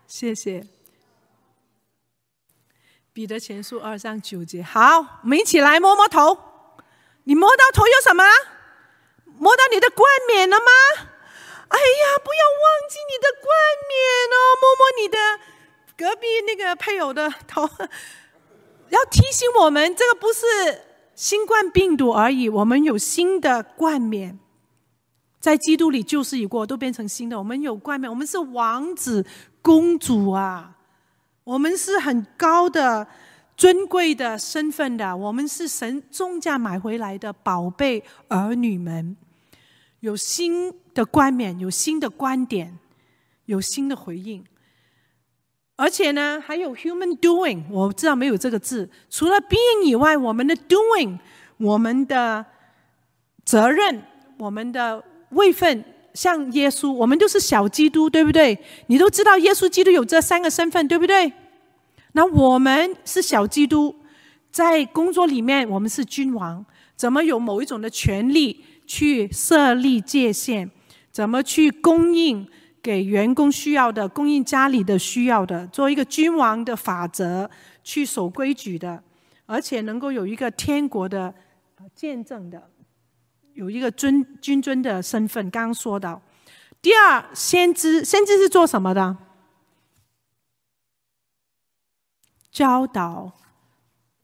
[0.06, 0.66] 谢谢。
[3.12, 6.38] 彼得前书二章九节，好，我们一起来摸摸头。
[7.24, 8.24] 你摸到头有什么？
[9.38, 10.70] 摸到你的冠冕了吗？
[11.68, 13.48] 哎呀，不要忘记你的冠
[13.88, 13.94] 冕
[14.32, 15.18] 哦，摸摸你的
[15.96, 17.68] 隔壁那个配偶的头。
[18.90, 20.82] 要提醒我们，这个不是
[21.14, 22.48] 新冠病毒而已。
[22.48, 24.38] 我们有新的冠冕，
[25.40, 27.38] 在基督里旧事已过，都变成新的。
[27.38, 29.24] 我们有冠冕，我们是王子
[29.62, 30.76] 公主啊！
[31.44, 33.06] 我们是很高的、
[33.56, 35.16] 尊贵的身份的。
[35.16, 39.16] 我们是神重价买回来的宝贝儿女们，
[40.00, 42.78] 有新的冠冕，有新的观点，
[43.46, 44.44] 有新的回应。
[45.80, 48.86] 而且呢，还有 human doing，我知道没有这个字。
[49.08, 51.18] 除了 being 以外，我们的 doing，
[51.56, 52.44] 我们的
[53.46, 54.02] 责任，
[54.36, 58.58] 我们的位分，像耶稣，我们都是小基督，对不对？
[58.88, 61.32] 你都知道耶稣基督有这三个身份，对不对？
[62.12, 63.96] 那我们是小基督，
[64.52, 66.62] 在工作里面，我们是君王，
[66.94, 70.70] 怎么有某一种的权利去设立界限？
[71.10, 72.46] 怎么去供应？
[72.82, 77.50] 给员工需要的，供应家里的需要的，做一个君王的法则，
[77.84, 79.02] 去守规矩的，
[79.46, 81.34] 而且能够有一个天国的
[81.94, 82.70] 见证的，
[83.52, 85.50] 有一个尊君尊的身份。
[85.50, 86.22] 刚刚说到，
[86.80, 89.16] 第二，先知，先知是做什么的？
[92.50, 93.32] 教导，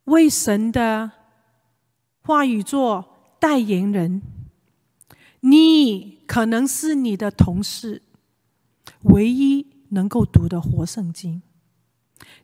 [0.05, 1.11] 为神的
[2.23, 3.05] 话语做
[3.39, 4.21] 代言人。
[5.41, 8.01] 你可能是你的同事。
[9.07, 11.41] 唯一能够读的活圣经，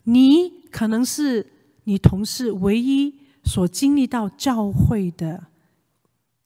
[0.03, 1.51] 你可能是
[1.83, 5.45] 你同事唯一所经历到教会的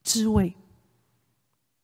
[0.04, 0.56] 滋味。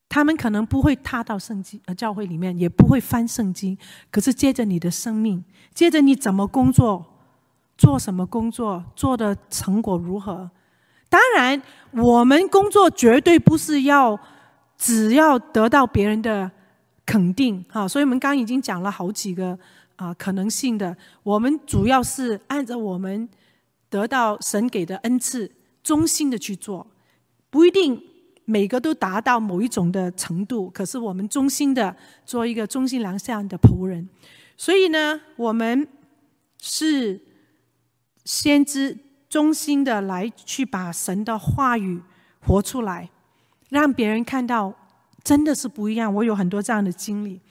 [0.10, 3.78] 他们可能不会踏到圣经呃教会里面，也不会翻圣经，
[4.12, 5.44] 可是借着你的生命，
[5.74, 7.04] 借着你怎么工作，
[7.78, 10.50] 做什么工作，做的成果如何？
[11.10, 14.20] 当然，我们工作绝对不是要
[14.78, 16.52] 只要得到别人的。
[17.06, 19.58] 肯定哈，所以我们刚刚已经讲了好几个
[19.98, 20.96] 啊可能性的。
[21.22, 23.28] 我们主要是按照我们
[23.90, 25.52] 得到神给的恩赐，
[25.84, 26.88] 忠心的去做，
[27.50, 28.02] 不一定
[28.46, 30.70] 每个都达到某一种的程度。
[30.70, 31.94] 可是我们忠心的
[32.26, 34.08] 做一个忠心良善的仆人。
[34.56, 35.86] 所以呢，我们
[36.62, 37.22] 是
[38.24, 42.02] 先知忠心的来去把神的话语
[42.40, 43.10] 活出来，
[43.70, 44.74] 让别人看到。
[45.24, 47.42] 真的是不一样，我有很多这样的经历。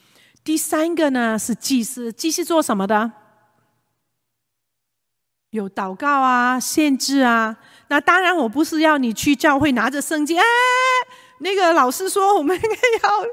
[0.44, 3.12] 第三个呢是祭司，祭司做什么的？
[5.50, 7.56] 有祷告啊，献祭啊。
[7.88, 10.44] 那当然，我不是要你去教会拿着圣经，哎，
[11.38, 12.68] 那个老师说我们应该
[13.08, 13.24] 要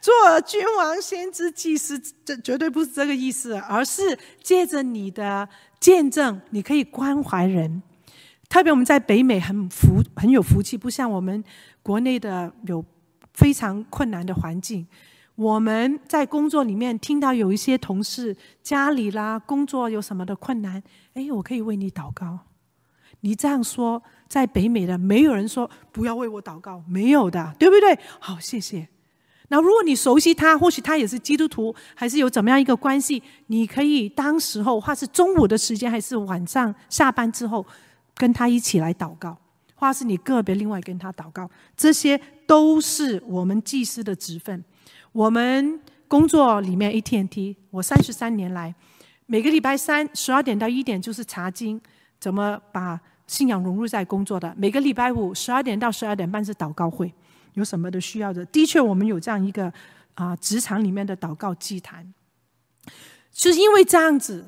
[0.00, 5.48] 做君王、先知、祭司，这绝对不是这个意思，而是借着你的
[5.80, 7.82] 见证，你可以关怀人。
[8.48, 11.42] 特别我们在北美很福，很有福气，不像我们
[11.82, 12.82] 国内的有。
[13.34, 14.86] 非常困难的环境，
[15.34, 20.82] 我们在工作里面听到有一些同事家里啦工作有什么的困难，
[21.14, 22.38] 哎，我可以为你祷告。
[23.20, 27.98] 你这样说，在北美的没有人说不要为我祷告，没有的，对不对？
[28.20, 28.88] 好，谢谢。
[29.48, 37.64] 那如果你熟悉他，或许他也是基督徒，还是有怎么样一个关系，你可以当时候，或是中午的时间，还是晚上下班之后，
[38.14, 39.36] 跟他一起来祷告。
[39.84, 44.64] 或是你个别另外跟他祷告，这些都是我们祭司的职分。
[45.12, 48.74] 我们工作里面 AT&T，我三十三年来，
[49.26, 51.80] 每个礼拜三十二点到一点就是查经，
[52.18, 54.54] 怎么把信仰融入在工作的。
[54.56, 57.12] 每个礼拜五十二点到十二点半是祷告会，
[57.54, 59.72] 有什么的需要的，的确我们有这样一个
[60.14, 62.12] 啊职场里面的祷告祭坛。
[63.32, 64.46] 就是因为这样子，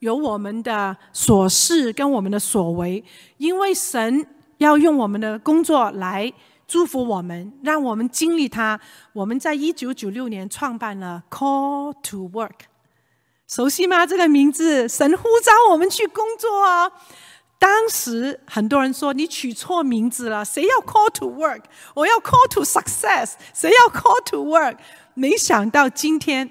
[0.00, 3.02] 有我们的所事跟我们的所为，
[3.38, 4.26] 因为神
[4.58, 6.32] 要用我们的工作来
[6.66, 8.78] 祝福我们，让我们经历它。
[9.12, 12.66] 我们在一九九六年创办了 Call to Work，
[13.48, 14.06] 熟悉吗？
[14.06, 16.92] 这个名字，神呼召我们去工作啊。
[17.58, 21.62] 当时很多人说你取错名字了，谁要 Call to Work？
[21.94, 24.76] 我要 Call to Success，谁要 Call to Work？
[25.14, 26.50] 没想到今天。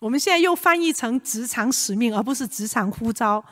[0.00, 3.42] 我们现在又翻译成职场使命，而不是职场呼召。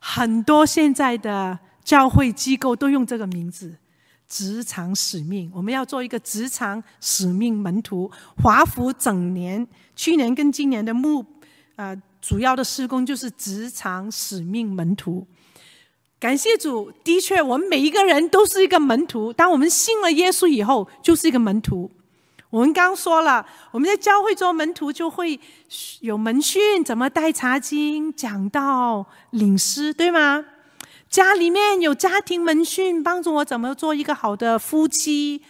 [0.00, 3.76] 很多现在的教会机构都用这个名字
[4.26, 5.50] “职场使命”。
[5.54, 8.10] 我们要做一个职场使命门徒。
[8.42, 11.24] 华府整年去年跟今年的目、
[11.76, 15.26] 呃，主要的施工就是职场使命门徒。
[16.18, 19.30] 感谢主，的确，我们每一个人都是一个门徒。
[19.30, 21.90] 当我们信了耶稣以后，就是一个门徒。
[22.48, 25.38] 我们刚说了，我们在教会做门徒就会
[26.00, 30.42] 有门训，怎么带查经、讲道、领诗，对吗？
[31.14, 35.40] 家里面有家庭门训，帮助我怎么做一个好的夫妻、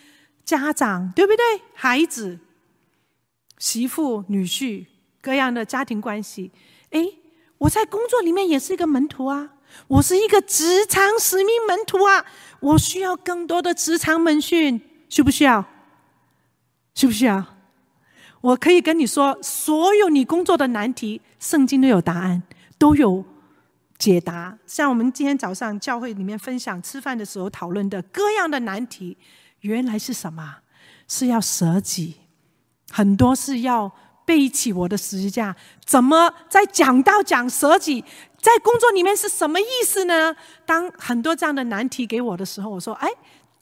[0.45, 1.43] 家长，对不对？
[1.73, 2.39] 孩子、
[3.57, 4.85] 媳妇、女婿，
[5.23, 6.51] 各样的家庭关系。
[6.91, 7.03] 哎，
[7.57, 9.53] 我在工作里面也是一个门徒啊，
[9.89, 12.27] 我是一个职场使命门徒啊，
[12.61, 15.65] 我需要更多的职场门训，需不需要？
[16.95, 17.43] 需不需要？
[18.43, 22.43] 我可以跟你说，所有你工作的难题，圣经都有答案，
[22.77, 23.25] 都有
[23.99, 24.57] 解答。
[24.67, 29.17] 像我们今天早上教会里面分享吃饭的时候讨论的各样的难题，
[29.61, 30.57] 原来是什么？
[31.09, 32.17] 是要舍己，
[32.91, 33.93] 很多是要
[34.25, 35.55] 背起我的十字架。
[35.85, 38.03] 怎么在讲到讲舍己，
[38.41, 40.35] 在工作里面是什么意思呢？
[40.65, 43.09] 当很多这样的难题给我的时候，我说：哎。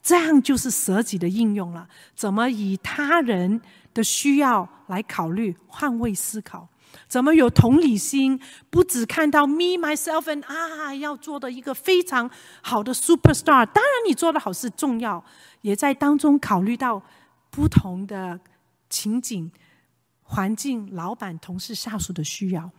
[0.05, 1.87] 这样就是舍己的应用了。
[2.13, 3.61] 怎么以他人
[3.93, 6.67] 的需要来考虑，换位思考？
[7.13, 8.41] 怎么有同理心？
[8.71, 12.27] 不只看到 me myself and I 要做的一个非常
[12.63, 13.67] 好的 superstar。
[13.67, 15.23] 当然，你做的好是重要，
[15.61, 17.03] 也在当中考虑到
[17.51, 18.39] 不同的
[18.89, 19.51] 情景、
[20.23, 22.71] 环境、老板、同事、下属的需要，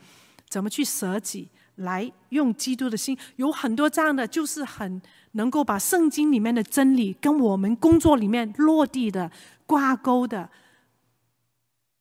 [0.49, 1.49] 怎么去舍己？
[1.77, 5.01] 来用基督的心，有很多这样的，就是很
[5.33, 9.31] 能够把圣经里面的真理跟我们工作里面落地的
[9.65, 10.51] 挂钩的，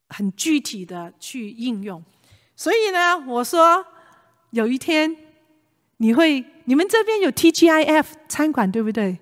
[0.09, 2.03] 很具体的去应用。
[2.55, 3.85] 所以呢，我说
[4.51, 5.15] 有一天
[5.97, 9.17] 你会，你们这边有 TGIF 餐馆对不对？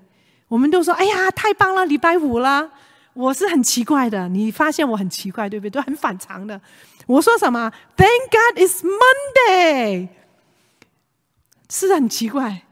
[0.48, 2.72] 我们都说哎呀，太棒了，礼拜五了。
[3.14, 5.70] 我是很奇怪的，你发现我很奇怪对不对？
[5.70, 6.60] 都很反常的。
[7.08, 10.08] 我说什么？Thank God it's Monday。
[11.70, 12.64] 是很奇怪，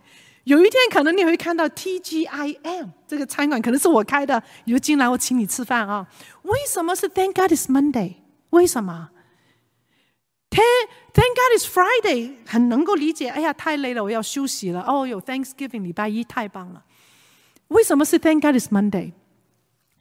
[0.43, 6.07] 有一天可能你会看到 TGIM 这个餐馆，可能是我开的，你就进来我请你吃饭啊。
[6.43, 8.15] 为什么是 Thank God it's Monday？
[8.51, 9.09] 为什么
[10.49, 13.29] Thank Thank God is Friday 很能够理解。
[13.29, 14.83] 哎呀，太累了，我要休息了。
[14.87, 16.83] 哦，有 Thanksgiving 礼拜一太棒了。
[17.69, 19.13] 为什么是 Thank God is Monday？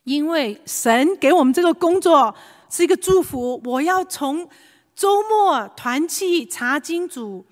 [0.05, 2.35] 因为神给我们这个工作
[2.71, 3.61] 是一个祝福。
[3.65, 4.49] 我要从
[4.95, 7.45] 周末团契查经组。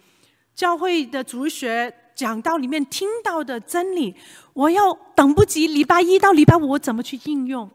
[0.54, 4.16] 教会的主学讲道里面听到的真理，
[4.54, 7.70] 我要等不及礼拜一到礼拜五，我怎么去应用？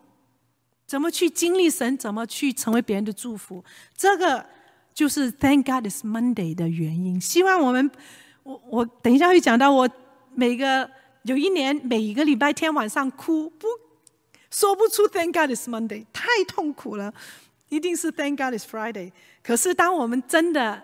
[0.88, 1.96] 怎么去经历神？
[1.96, 3.64] 怎么去成为别人的祝福？
[3.96, 4.44] 这个
[4.94, 7.20] 就是 Thank God it's Monday 的原因。
[7.20, 7.92] 希望我们，
[8.44, 9.90] 我我等一下会讲到，我
[10.34, 10.90] 每个
[11.24, 13.68] 有一年每一个礼拜天晚上哭，不
[14.50, 17.14] 说不出 Thank God it's Monday，太痛苦了。
[17.70, 19.12] 一定是 Thank God it's Friday。
[19.42, 20.84] 可是当我们真的。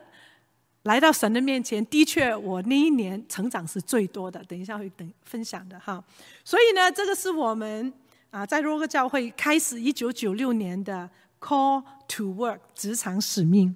[0.84, 4.41] 来到神的面前，的确，我那一年成长是最多的。
[4.45, 6.01] 等一下会等分享的哈。
[6.45, 7.91] 所以呢，这个是我们
[8.30, 11.10] 啊，在若格教会开始一九九六年的
[11.41, 13.76] Call to Work 职场使命。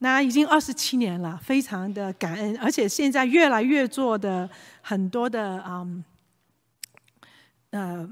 [0.00, 4.48] 那已经二十七年了，非常的感恩，而且现在越来越做的
[4.80, 6.04] 很多的嗯
[7.70, 8.08] 呃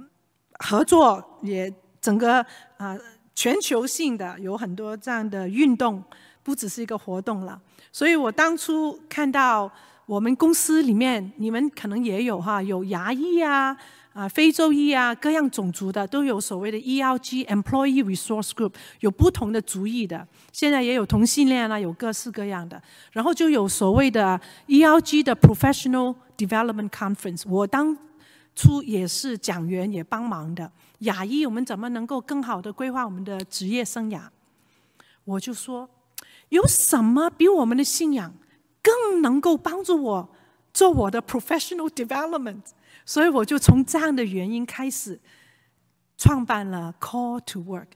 [0.58, 2.44] 合作，也整个
[2.76, 2.98] 啊
[3.34, 6.02] 全球性的有很多这样的运动，
[6.42, 7.60] 不只是一个活动了。
[7.92, 9.70] 所以我当初看到
[10.06, 13.76] 我们公司里面，你们可能也有哈，有牙医啊，
[14.16, 20.26] 啊非洲裔啊，各样种族的都有所谓的 ELG（Employee Resource Group），有不同的族裔的。
[20.52, 22.82] 现在也有同性恋啊，有各式各样的。
[23.12, 27.94] 然后就有所谓的 ELG 的 Professional Development Conference，我当
[28.54, 30.72] 初也是讲员，也帮忙的。
[31.00, 34.22] 亚裔我们怎么能够更好的规划我们的职业生涯？
[35.24, 35.88] 我就说。
[36.50, 38.32] 有什么比我们的信仰
[38.80, 40.28] 更能够帮助我
[40.72, 42.62] 做我的 professional development？
[43.06, 45.18] 所以我就从这样的原因开始
[46.18, 47.86] 创办了 Call to Work。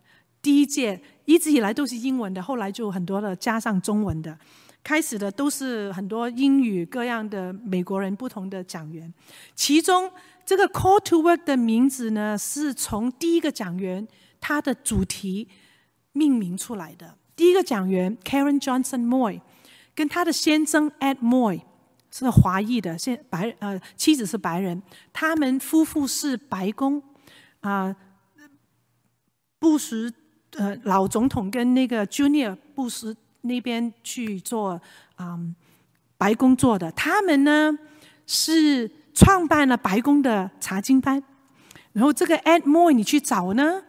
[0.40, 4.38] 第一届一直以来都是英文的，后来就很多的加上中文的。
[4.82, 9.12] 开始的都是很多英语各样的美国人不同的讲员，
[9.54, 10.10] 其中
[10.46, 14.08] 这个 Call to Work 的名字呢，是从第一个讲员
[14.40, 15.48] 他的主题
[16.12, 17.18] 命名出来的。
[17.36, 19.42] 第一个讲员 Karen Johnson Moy
[19.94, 21.60] 跟他的先生 Ed Moy
[22.10, 24.82] 是华裔的，现白呃妻子是白人，
[25.12, 27.02] 他们夫妇是白宫
[27.60, 27.94] 啊，
[29.58, 30.12] 布什
[30.56, 33.16] 呃老总统跟那个 Junior 布什。
[33.42, 34.78] 那边去做
[35.18, 35.56] 嗯
[36.18, 37.72] 白宫做的，他们呢
[38.26, 41.22] 是创办了白宫的查经班。
[41.94, 43.82] 然后这个 Ed Moy 你去找呢，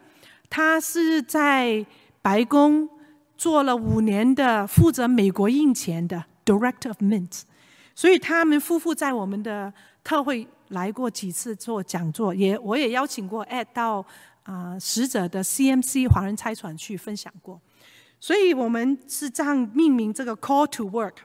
[0.50, 1.86] 他是在
[2.22, 2.88] 白宫
[3.36, 7.42] 做了五年的负责美国印钱的 Director of Mint，
[8.02, 9.72] 所以他们夫妇在我们的
[10.04, 14.00] 特会来过几次做讲座，也我也邀请过 Ed 到
[14.42, 17.62] 啊、呃、使者的 CMC 华人差传去分享过。
[18.20, 21.18] 所以我们是这样命名这个 Call to Work，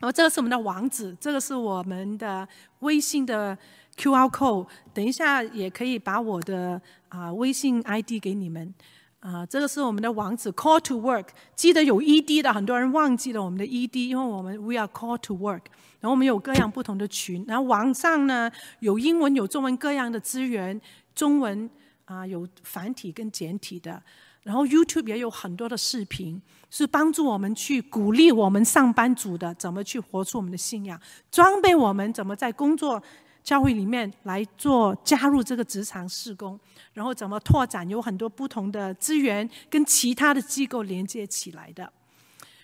[0.00, 2.48] 然后这个是我们的网址，这个是我们的
[2.78, 3.58] 微信的
[3.98, 4.68] QR code。
[4.94, 6.80] 等一下也可以把我的
[7.10, 8.72] 啊微信 ID 给你们。
[9.20, 15.64] 啊，这个是我们的网址 Call to Work，记得有 ED 的，很多人忘记了我们的 ED，因为我们 We are Call to Work。
[16.00, 20.80] 然后我们有各样不同的群，然后网上呢有英文有中文各样的资源，
[21.14, 21.68] 中文
[22.06, 24.02] 啊有繁体跟简体的。
[24.42, 26.40] 然后 YouTube 也有很多的视频，
[26.70, 30.98] 是帮助我们去鼓励我们上班族的怎么去活出我们的信仰，
[31.30, 33.00] 装备我们怎么在工作
[33.44, 36.58] 教会里面来做加入这个职场事工，
[36.94, 41.92] 然后怎么拓展，有很多不同的资源跟其他的机构连接起来的。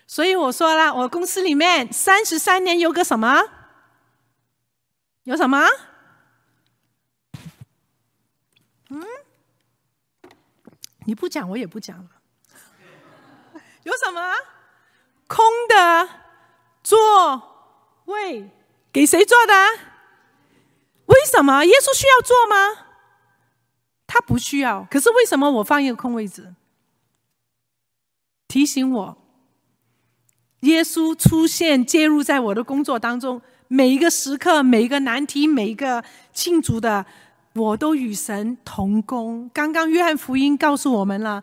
[0.06, 3.42] 所以我说了，我公司里面三十三年有个什么？
[5.24, 5.66] 有什么？
[8.90, 9.04] 嗯？
[11.06, 12.10] 你不讲，我也不讲了。
[13.82, 14.34] 有什么？
[15.26, 16.08] 空的
[16.84, 18.48] 座位
[18.92, 19.52] 给谁坐的？
[21.06, 21.64] 为什么？
[21.64, 22.86] 耶稣需要坐吗？
[24.06, 24.86] 他不需要。
[24.88, 26.54] 可是为什么我放一个空位置？
[28.46, 29.18] 提醒我，
[30.66, 36.02] 耶稣出现介入在我的工作当中，每一个时刻，每一个难题，每一个
[36.32, 37.06] 庆祝的。
[37.54, 39.50] 我都与神同工。
[39.54, 41.42] 刚刚约翰福音告诉我们了，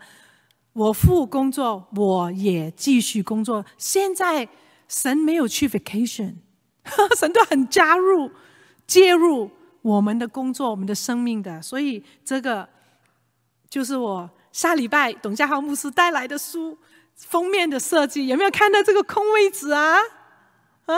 [0.74, 3.65] 我父工作，我也继续工作。
[3.80, 4.47] 现在
[4.88, 6.36] 神没有去 vacation，
[7.17, 8.30] 神都很加入、
[8.86, 9.49] 介入
[9.82, 11.59] 我们的工作、我们的生命的。
[11.63, 12.69] 所以这个
[13.67, 16.78] 就是我下礼拜董家豪牧师带来的书
[17.30, 18.28] 封面的设计。
[18.28, 19.97] 有没有看到这个空位置啊？
[20.86, 20.95] 啊，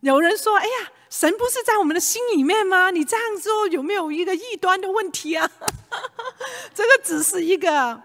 [0.00, 0.72] 有人说：“哎呀。”
[1.12, 2.90] 神不是在我们的心里面吗？
[2.90, 5.46] 你这样做有没有一个异端的问题啊？
[6.74, 8.02] 这个只是一个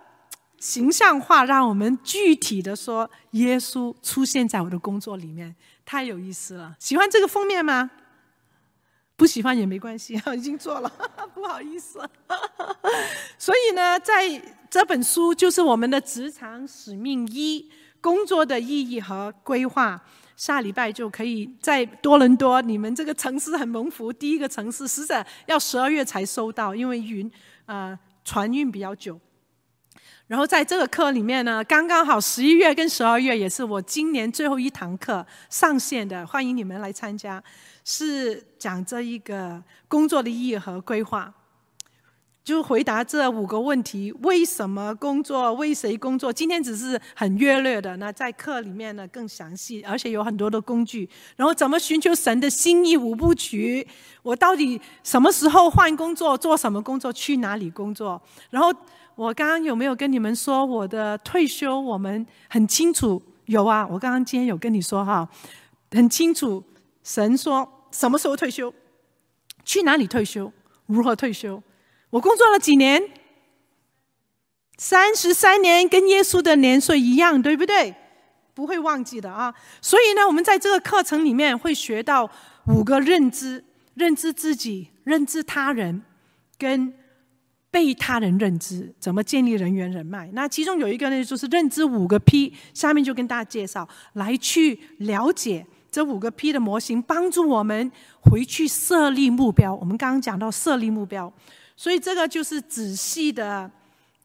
[0.59, 5.55] 形象化，让我们具体的说，耶稣出现在我的工作里面，
[5.85, 6.75] 太有意思了。
[6.79, 7.89] 喜欢这个封面吗？
[9.17, 10.91] 不喜欢也没关系， 已经做了，
[11.33, 11.99] 不好意思。
[13.37, 14.39] 所以呢，在
[14.69, 19.99] 这本书就是我们的职场使命一，工作的意义和规划。
[20.35, 24.13] 下礼拜就可以在多伦多，你们这个城市很蒙福。
[24.13, 27.25] 第一个城市，实在要十二月才收到，因为云
[27.65, 29.19] 啊、呃、船运比较久。
[30.27, 37.43] 然后在这个课里面呢，刚刚好十一月跟十二月也是我今年最后一堂课上线的，欢迎你们来参加。
[37.89, 41.33] 是讲这一个工作的意义和规划。
[42.43, 45.53] 就回答这五个问题：为什么工作？
[45.53, 46.31] 为谁工作？
[46.31, 51.09] 今天只是很约略的，那在课里面呢更详细，而且有很多的工具。
[51.37, 53.87] 然后怎么寻求神的心意五部曲？
[54.21, 56.37] 我到底什么时候换工作？
[56.37, 57.11] 做什么工作？
[57.13, 58.21] 去哪里工作？
[58.49, 58.69] 然后
[59.15, 61.79] 我刚刚有没有跟你们说我的退休？
[61.79, 63.87] 我们很清楚，有啊。
[63.89, 65.25] 我刚刚今天有跟你说哈，
[65.91, 66.61] 很清楚。
[67.03, 67.65] 神说
[67.97, 68.71] 什么时候退休？
[69.65, 70.53] 去哪里退休？
[70.85, 71.63] 如何退休？
[72.11, 73.01] 我工作了几年？
[74.77, 77.95] 三十三年，跟耶稣的年岁一样，对不对？
[78.53, 79.51] 不会忘记的啊！
[79.81, 82.29] 所以呢，我们在这个课程里面会学到
[82.67, 86.03] 五个认知：认知自己、认知他人，
[86.59, 86.93] 跟
[87.71, 90.29] 被他人认知，怎么建立人缘人脉。
[90.33, 92.53] 那其中有一个呢，就是认知五个 P。
[92.75, 95.65] 下面就跟大家介绍，来去了解
[95.97, 97.91] 这五个 P 的模型，帮助我们
[98.21, 99.73] 回去设立目标。
[99.73, 101.33] 我们刚刚讲到设立目标。
[101.75, 103.67] 所以这个就是仔细的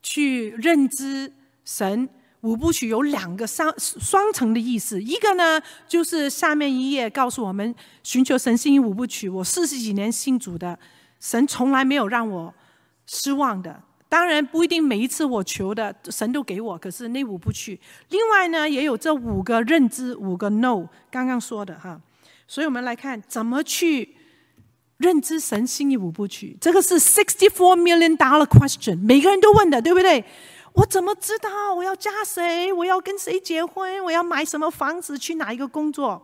[0.03, 1.33] 去认知
[1.65, 2.07] 神
[2.43, 5.59] 五部曲有两个双双层的意思，一个呢
[5.89, 9.27] 就是下面一页告诉我们寻求神心意五部曲。
[9.27, 10.79] 我四十几年信主的，
[11.21, 12.53] 神从来没有让我
[13.07, 13.83] 失望的，
[14.13, 17.81] 当然不一定每一次我求的神都给我，可是那五部曲。
[18.11, 21.99] 另外呢，也有这五个认知，五个 no，刚刚说的哈。
[22.47, 24.15] 所以我们来看怎么去
[24.99, 26.55] 认知神心意五部曲。
[26.61, 30.23] 这个是 sixty four million dollar question，每个人都问的，对不对？
[30.75, 32.71] 我怎么知道我要嫁谁？
[32.71, 34.05] 我要跟谁结婚？
[34.05, 35.17] 我要买什么房子？
[35.17, 36.21] 去哪一个工作？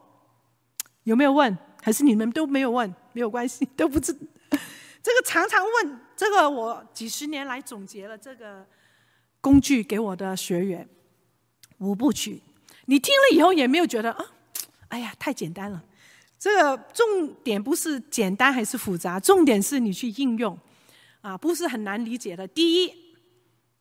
[1.05, 1.57] 有没有问？
[1.82, 2.95] 还是你们都没有问？
[3.14, 4.12] 没有关系，都不知。
[5.03, 8.66] 这个常常问，这个我几十年来总结了这个
[9.40, 10.88] 工具给我的学员
[11.78, 12.42] 五部曲。
[12.86, 14.26] 你听了以后也没有觉得啊，
[14.88, 15.84] 哎呀，太简单了。
[16.36, 20.58] 这个重点不是简单还是复杂，重点是你去应用
[21.20, 22.48] 啊，不是很难理解的。
[22.48, 22.92] 第一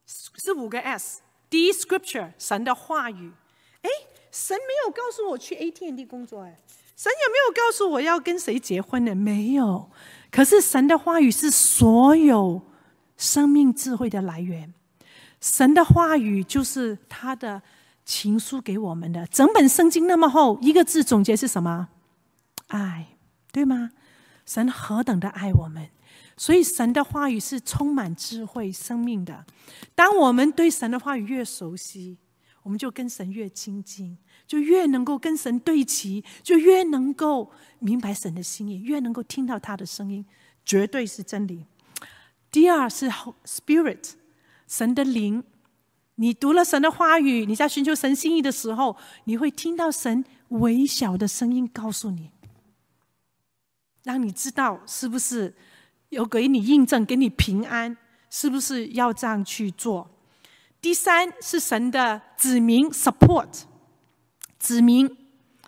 [0.05, 3.31] 是五个 S，第一 Scripture 神的话语。
[3.81, 3.89] 哎，
[4.31, 6.59] 神没有告诉我去 AT&T 工作，哎，
[6.95, 9.15] 神有没有告诉我要跟谁结婚呢？
[9.15, 9.89] 没有。
[10.31, 12.61] 可是神的话语是所有
[13.15, 14.73] 生命智慧的来源，
[15.41, 17.61] 神的话语就是他的
[18.05, 19.25] 情书给我们的。
[19.27, 21.89] 整本圣经那么厚，一个字总结是什么？
[22.67, 23.17] 爱，
[23.51, 23.91] 对吗？
[24.45, 25.89] 神何等的爱我们，
[26.37, 29.45] 所以神的话语是充满智慧生命的。
[29.95, 32.17] 当我们对神的话语越熟悉，
[32.63, 34.17] 我们就跟神越亲近。
[34.47, 40.25] 就越能够跟神对齐，就越能够明白神的心意，越能够听到他的声音，
[40.63, 41.65] 绝对是真理。
[42.49, 43.09] 第二是
[43.45, 44.13] Spirit，
[44.65, 45.43] 神的灵。
[46.15, 48.95] 你读了神的话语，你在寻求神心意的时候，
[49.25, 52.31] 你会听到神微小的声音告诉你，
[54.03, 55.53] 让你知道是不是
[56.09, 57.95] 有给你印证，给你平安，
[58.31, 60.09] 是不是要这样去做。
[60.81, 63.65] 第三是神的子民 Support。
[64.59, 65.09] 子民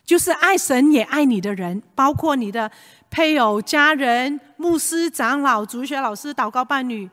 [0.03, 2.71] 就是爱神也爱你的人，包括你的
[3.09, 7.09] 配偶、家人、牧师、长老、主学老师、祷告伴侣，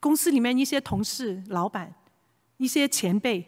[0.00, 1.94] 公司里面一些同事、老板、
[2.56, 3.46] 一些前辈，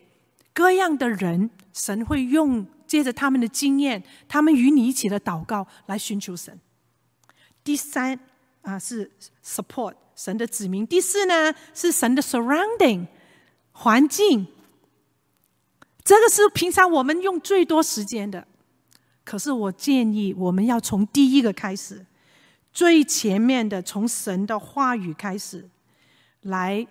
[0.52, 6.60] 各样的人，神会用借着他们的经验，他们与你一起的祷告来寻求神。
[7.64, 8.20] 第三
[8.60, 9.10] 啊是
[9.42, 13.06] support 神的子民，第四呢是神的 surrounding
[13.72, 14.46] 环境。
[16.04, 18.46] 这个是平常我们用最多时间的，
[19.24, 22.04] 可是我建议我们要从第一个开始，
[22.72, 25.68] 最前面的从神的话语开始，
[26.42, 26.86] 来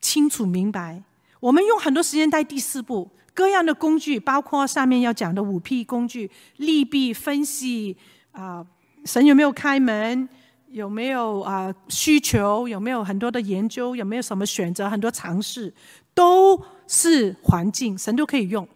[0.00, 1.02] 清楚明白。
[1.40, 7.96] 我们用很多时间在第四步，各样的工具，包括上面要讲的五 P 工具，利弊分析
[8.32, 8.66] 啊，
[9.04, 10.28] 神有没有开门？
[10.70, 12.66] 有没有啊需求？
[12.68, 13.94] 有没有很多的研究？
[13.94, 14.88] 有没有什么选择？
[14.88, 15.74] 很多尝试
[16.14, 16.62] 都。
[16.90, 18.66] 是环境，神都可以用。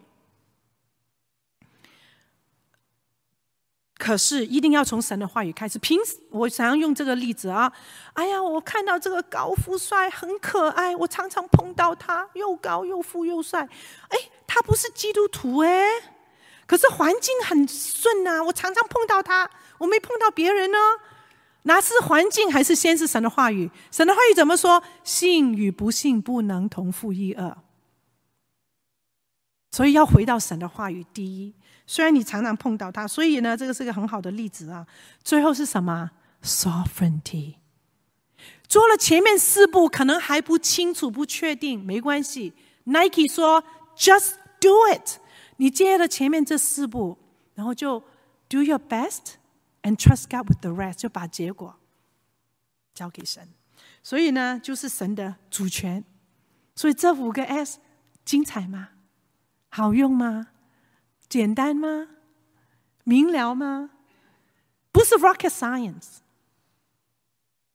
[3.97, 5.78] 可是一定要从神的话语开始。
[5.78, 7.72] 平时我想要用这个例子啊，
[8.12, 13.66] 哎呀，我看到这个高富帅很可爱，我常常碰到他，又高又富又帅。
[14.09, 15.86] 哎，他不是基督徒哎，
[16.66, 20.76] 可是环境很顺啊，我常常碰到他，我没碰到别人呢。
[21.64, 23.70] 那是环境，还是先是神的话语？
[23.90, 24.82] 神的话语怎么说？
[25.04, 27.54] 信与不信不能同负一轭。
[29.70, 31.54] 所以要回到神的话语第一，
[31.86, 34.86] 虽然你常常碰到他，所以呢，这个是个很好的例子啊。
[35.22, 36.10] 最后是什么
[36.42, 37.54] ？Sovereignty。
[38.68, 42.52] 做了前面四步，可能还不清楚、不确定，没关系。
[42.84, 43.62] Nike 说
[43.96, 45.18] ：“Just do it。”
[45.58, 47.16] 你接了前面这四步，
[47.54, 48.02] 然后就
[48.48, 49.34] do your best
[49.83, 51.76] and trust God with the rest，就把结果
[52.95, 53.49] 交给神。
[54.03, 56.05] 所以呢，就是神的主权。
[56.74, 57.78] 所以这五个 S
[58.24, 58.91] 精彩吗？
[59.68, 60.49] 好用吗？
[61.28, 62.09] 简单吗？
[63.05, 63.91] 明了吗？
[64.91, 66.18] 不是 rocket science，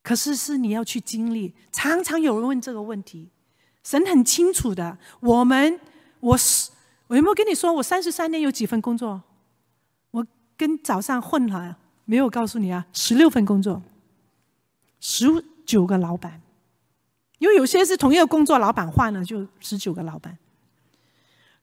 [0.02, 1.54] 可是是你要去经历。
[1.72, 3.30] 常常有人问这个问题，
[3.82, 4.98] 神很清楚的。
[5.20, 5.80] 我们，
[6.20, 6.70] 我是，
[7.08, 9.22] 我有没有跟你说，我三十三年有几份工作？
[10.12, 11.78] 我跟早上混了，
[12.10, 13.82] 没有告诉你啊，十六份工作，
[14.98, 15.26] 十
[15.66, 16.40] 九个老板，
[17.38, 20.38] 因为有些是同一个工作，老板换了就十九个老板。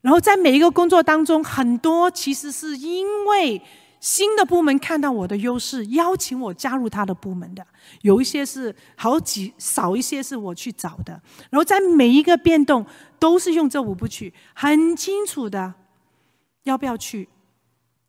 [0.01, 3.59] 然后在每一个工作当中，很多其实是因为
[3.99, 7.65] 新的部门看到我的优势，邀请我加入他的部门的。
[8.03, 11.19] 有一些是好几少一些是我去找的。
[11.49, 12.85] 然后在每一个变动，
[13.17, 15.73] 都是用这五部曲，很清楚的
[16.65, 17.27] 要不要去。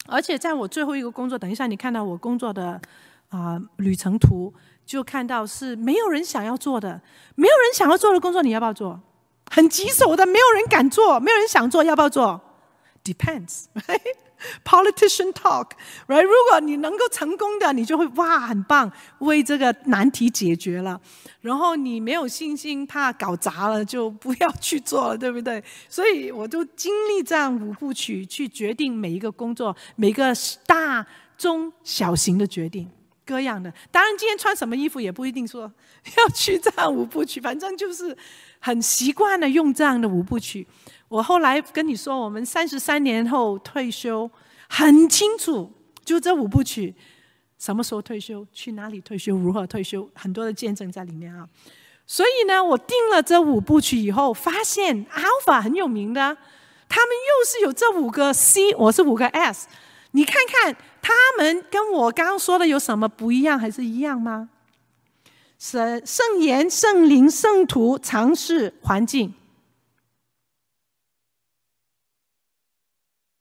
[0.09, 2.81] 而且在我最后一个工作，等一下你看到我工作的
[3.29, 4.53] 啊、旅程图，
[4.85, 7.01] 就看到是没有人想要做的，
[7.35, 9.01] 没有人想要做的工作，你要不要做？
[9.51, 12.41] 很棘手的，没有人敢做，没有人想做，要不要做
[13.05, 13.67] ？Depends，
[14.65, 16.23] politician talk，right？
[16.23, 21.01] 如果你能够成功的，你就会哇，很棒，为这个难题解决了。
[21.41, 25.63] 然后你没有信心，怕搞砸了，就不要去做了，对不对？
[25.89, 30.33] 所以我就经历这样五部曲，去决定每一个工作，每个
[30.67, 31.07] 大
[31.39, 32.91] 中小型的决定，
[33.25, 33.73] 各样的。
[33.91, 35.71] 当然，今天穿什么衣服也不一定说
[36.19, 38.17] 要去这样五部曲，反正就是
[38.67, 40.67] 很习惯的用这样的五部曲。
[41.07, 44.29] 我后来跟你说，我们三十三年后退休，
[44.69, 45.73] 很清楚，
[46.05, 46.93] 就这五部曲，
[47.61, 51.49] 什么时候退休，去哪里退休，如何退休，很多的见证在里面啊。
[52.09, 56.37] 所以呢，我定了这五部曲以后，发现 Alpha 很有名的，
[56.89, 59.69] 他们又是有这五个 C，我是五个 S。
[60.11, 64.49] 你看看他们跟我刚刚说的有什么不一样，还是一样吗？
[65.59, 69.35] 圣圣言、圣灵、圣徒、尝试、环境。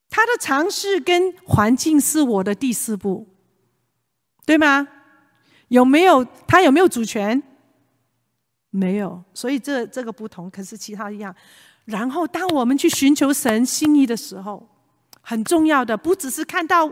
[0.08, 3.28] 他的尝试跟环境是我的第四步，
[4.46, 4.88] 对吗？
[5.68, 7.42] 有没有他有没有主权？
[8.70, 11.34] 没有，所以这这个不同，可是其他一样。
[11.84, 14.66] 然后，当我们去寻求神心意的时候，
[15.20, 16.90] 很重要的不只是看到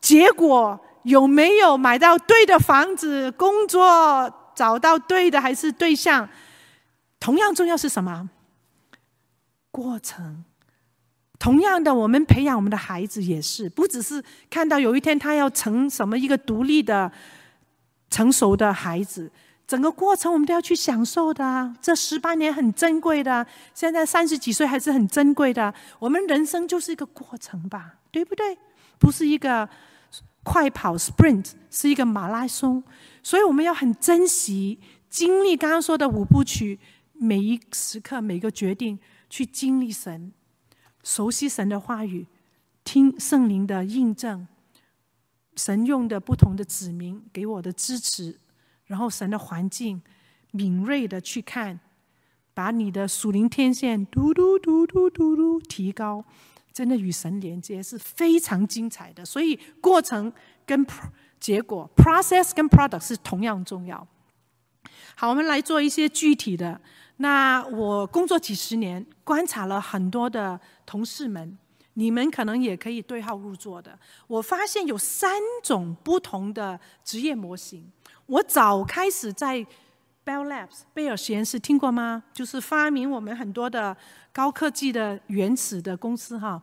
[0.00, 6.28] 结果有没有买到对的房子、工作找到对的还是对象，
[7.18, 8.30] 同样重要是什么？
[9.70, 10.44] 过程。
[11.38, 17.10] 同样的，我们培养我们的孩子也是，不只是看到有一天他要成什么一个独立的、
[18.08, 19.30] 成熟的孩子，
[19.66, 21.74] 整个过程我们都要去享受的。
[21.82, 25.74] 这十八年很珍贵的，现在三十几岁还是很珍贵的。
[25.98, 28.56] 我们人生就是一个过程吧，对不对？
[28.98, 29.68] 不是一个
[30.44, 32.82] 快跑 （sprint），是一个马拉松。
[33.24, 36.78] 所以我们要很珍惜经历刚刚说的五部曲，
[37.14, 38.98] 每一时刻、每个决定
[39.28, 40.32] 去经历神。
[41.02, 42.26] 熟悉神的话语，
[42.84, 44.46] 听圣灵的印证，
[45.56, 48.38] 神用的不同的指明给我的支持，
[48.84, 50.02] 然后神的环境
[50.50, 51.80] 敏锐的去看，
[52.52, 56.24] 把你的属灵天线嘟嘟嘟嘟嘟嘟提高，
[56.72, 59.24] 真的与神连接是非常精彩的。
[59.24, 60.32] 所以过程
[60.66, 60.84] 跟
[61.38, 64.06] 结果 （process 跟 product） 是同样重要。
[65.16, 66.80] 好，我们来做一些具体的。
[67.18, 71.56] 那我工作几十年，观察了很多的同事们，
[71.92, 73.96] 你们可能也可以对号入座的。
[74.26, 75.30] 我发现有三
[75.62, 77.88] 种不同的职业模型。
[78.26, 79.58] 我早开始在
[80.24, 82.24] Bell Labs 贝尔实验室听过吗？
[82.32, 83.96] 就是发明我们很多的
[84.32, 86.60] 高科技的原始的公司哈。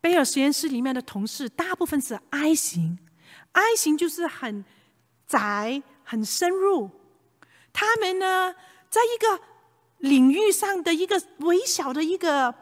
[0.00, 2.98] 贝尔实验室里面的同事大部分是 I 型
[3.52, 4.64] ，I 型就是很
[5.26, 6.90] 窄、很深入。
[7.72, 8.54] 他们呢，
[8.90, 9.42] 在一个
[9.98, 12.54] 领域上的一个微小的一个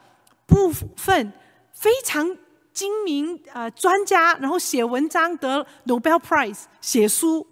[0.46, 1.32] 部分，
[1.72, 2.36] 非常
[2.72, 7.46] 精明呃专家，然后写文章得 Nobel Prize，写书，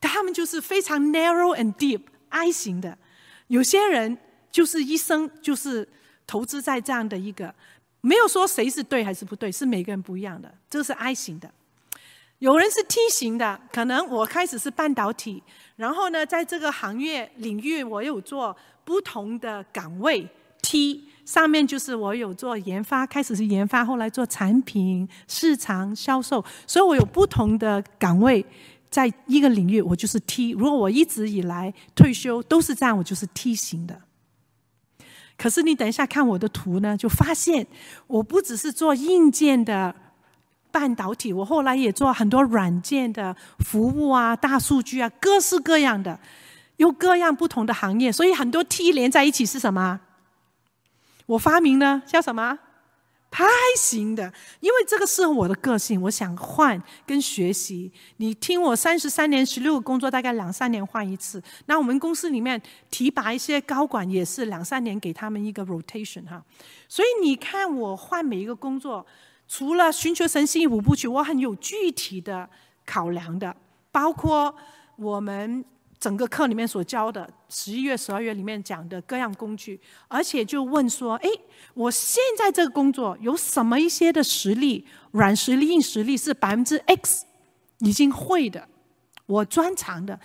[0.00, 2.98] 他们就是非常 narrow and deep I 型的。
[3.46, 4.18] 有些人
[4.50, 5.88] 就是一生就是
[6.26, 7.54] 投资在这样的一个，
[8.00, 10.54] 没有说谁是对还是不对，是每个人不一样的。
[10.68, 11.50] 这是 I 型的。
[12.42, 15.40] 有人是梯形的，可能我开始是半导体，
[15.76, 18.56] 然后呢，在这个行业领域我有做。
[18.84, 20.28] 不同的岗位
[20.60, 28.44] ，T 上面就是我有做研发，开始是研发，后来做产品、市场、销售，所以我有不同的岗位，
[28.90, 30.50] 在一个领域我就是 T。
[30.50, 34.02] 如果我一直以来退休都是这样，我就是 T 型的。
[35.38, 37.64] 可是你等一下看我的图呢，就发现
[38.08, 39.94] 我不只是做硬件的
[40.72, 46.18] 半导体，我后来也做很多软件的服务啊、大数据啊，各式各样的。
[46.78, 50.00] 有各样不同的行业，所以很多 T 连在一起是什么？
[51.26, 52.58] 我发明呢，叫什么？
[53.30, 53.44] 派
[53.76, 57.92] 型的，因为这个适合我的个性，我想换跟学习。
[58.16, 61.40] 你听我三十三年十六个工作，大概两三年换一次。
[61.66, 62.60] 那我们公司里面
[62.90, 66.42] 提拔一些高管，也是两三年给他们一个 rotation 哈。
[66.88, 69.06] 所以你看我换每一个工作，
[69.54, 72.48] 除了寻求神心意五部曲，我很有具体的
[72.86, 73.54] 考量的，
[73.90, 74.54] 包括
[74.96, 75.62] 我们。
[76.00, 81.28] 整个课里面所教的，十一月、十二月里面讲的各样工具，而且就问说：哎，
[81.74, 87.24] 我现在这个工作有什么一些的实力，软实力、硬实力是百分之 X
[87.78, 88.66] 已经会的，
[89.26, 90.18] 我专长的，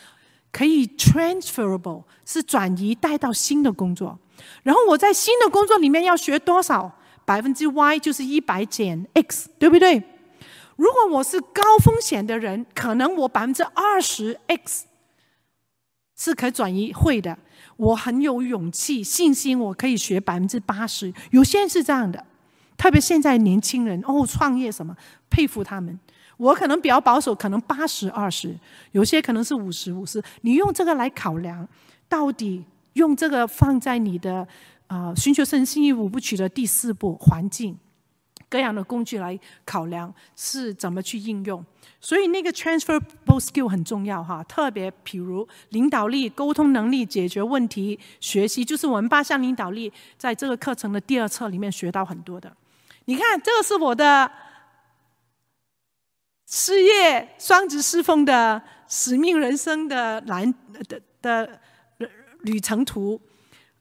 [0.51, 4.17] 可以 transferable 是转移带到新的工作。
[4.63, 6.97] 然后我在新的工作里面要学多少？
[7.28, 10.01] 百分之 Y 就是一百减 X，对不对？
[10.78, 14.86] 如果我是高风险的人，可能我百分之二十 X。
[16.15, 17.38] 是可转移会的，
[17.75, 21.13] 我很有勇气、信心，我可以学百分之八十。
[21.32, 22.25] 有些人是这样的，
[22.78, 24.95] 特别现在年轻人哦，创业什么，
[25.30, 25.99] 佩服他们。
[26.38, 28.57] 我可能比较保守，可能八十二十，
[28.93, 30.23] 有些可能是五十五十。
[30.41, 31.67] 你用这个来考量，
[32.07, 32.63] 到底
[32.93, 34.47] 用这个放在你的
[34.88, 37.77] 啊、寻求神心意五部曲的第四步环境。
[38.49, 41.61] 各样的工具来考量是怎么去应用，
[41.99, 44.41] 所以那个 transferable skill 很重要哈。
[44.45, 52.55] 特别譬如领导力、沟通能力、解决问题、学习，就是我们八项领导力在这个课程的第二册里面学到很多的。
[53.03, 54.31] 你看，这个是我的
[56.45, 60.53] 事业双子侍奉的使命人生的蓝
[60.88, 61.59] 的的
[62.43, 63.19] 旅程图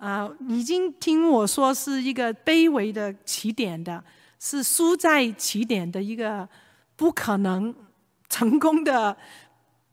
[0.07, 4.02] 啊，已经听我说是一个卑微的起点的。
[4.38, 6.46] 是输在起点的一个
[6.94, 7.74] 不可能
[8.28, 9.16] 成功的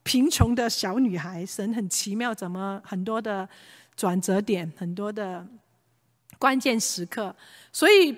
[0.04, 3.48] 贫穷的小女孩，神很奇妙，怎么很多的
[3.96, 5.44] 转折点，很多的
[6.38, 7.34] 关键时刻，
[7.72, 8.16] 所以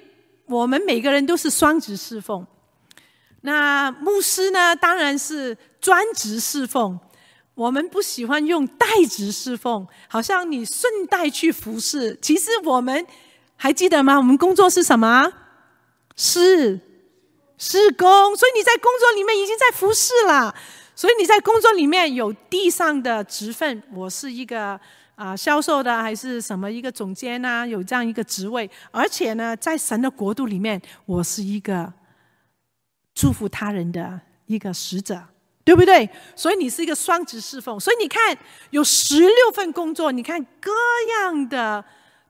[0.48, 2.46] 我们每个人都是双职侍奉。
[3.42, 7.00] 那牧师呢，当然是专职侍奉。
[7.56, 12.18] 我们不喜欢用代职侍奉，好像你顺带去服侍。
[12.22, 13.06] 其实我们
[13.56, 14.18] 还记得吗？
[14.18, 15.32] 我们工作是什么？
[16.16, 16.80] 是，
[17.58, 20.54] 事工，所以你在工作里面已经在服侍了。
[20.98, 24.80] 所以你在工作里面有地上的职分，我是一个
[25.16, 27.68] 啊、销售的，还是什么一个总监呐、啊？
[27.68, 31.92] 有这样一个职位，而且呢，在神的国度里面，我是一个
[33.14, 35.22] 祝福他人的一个使者，
[35.66, 36.10] 对不对？
[36.36, 37.78] 所以你是一个双职侍奉。
[37.78, 38.38] 所以你看，
[38.70, 40.72] 有十六份工作，你看各
[41.20, 41.84] 样的。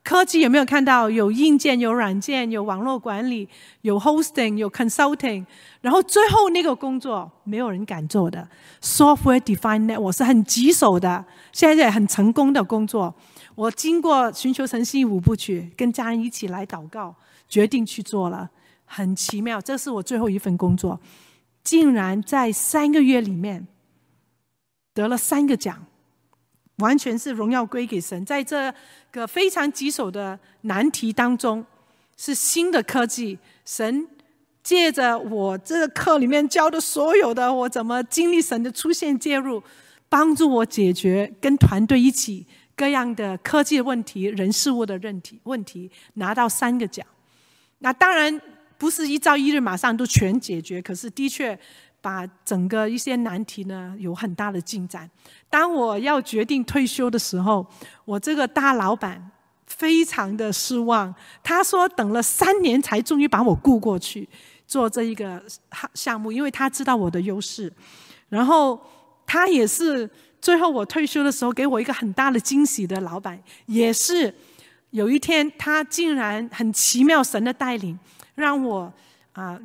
[0.04, 1.10] 科技有没有看到？
[1.10, 3.50] 有硬件，有软件，有网络管理，
[3.82, 5.44] 有 hosting，有 consulting，
[5.82, 8.48] 然后最后那个工作没有人敢做的
[8.84, 13.12] software defined 我是很棘手的，现在很成功的工作。
[13.56, 17.16] 我经过寻求神心五部曲，跟家人一起来祷告，
[17.50, 18.48] 决定去做了，
[18.86, 19.60] 很奇妙。
[19.60, 21.00] 这是我最后一份工作，
[21.66, 23.68] 竟然在三个月里面
[24.93, 25.86] 得了三个奖。
[26.80, 28.74] 完全是荣耀归给神，在这
[29.09, 31.66] 个非常棘手的难题当中，
[32.18, 33.39] 是新的科技。
[33.63, 34.05] 神
[34.61, 39.63] 借着我这个课里面教的所有的，我怎么经历神的出现介入，
[40.09, 42.45] 帮助我解决跟团队一起
[42.76, 47.07] 各样的科技问题、人事物的问题问题，拿到三个奖。
[47.80, 48.41] 那当然
[48.78, 51.58] 不是一朝一日马上都全解决，可是的确。
[52.02, 55.10] 把整个一些难题呢，有很大的进展。
[55.50, 57.66] 当我要决定退休的时候，
[58.06, 59.32] 我这个大老板
[59.66, 61.12] 非常的失望。
[61.42, 64.30] 他说等了三年才终于把我雇过去
[64.68, 65.42] 做这一个
[65.96, 67.74] 项目，因为他知道我的优势。
[68.30, 68.80] 然后
[69.26, 70.08] 他也是
[70.40, 74.32] 最后我退休的时候给我一个很大的惊喜的老板，也是
[74.92, 77.98] 有一天他竟然很奇妙神的带领，
[78.36, 78.94] 让我
[79.34, 79.60] 啊。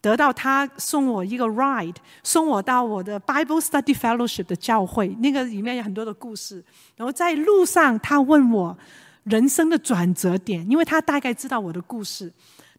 [0.00, 6.62] 得到他送我一个 ride，送我到我的 Bible Study Fellowship 的教会，那个里面有很多的故事。
[6.94, 8.76] 然后在路上，他问我
[9.22, 12.30] 人生的转折点，因为他大概知道我的故事。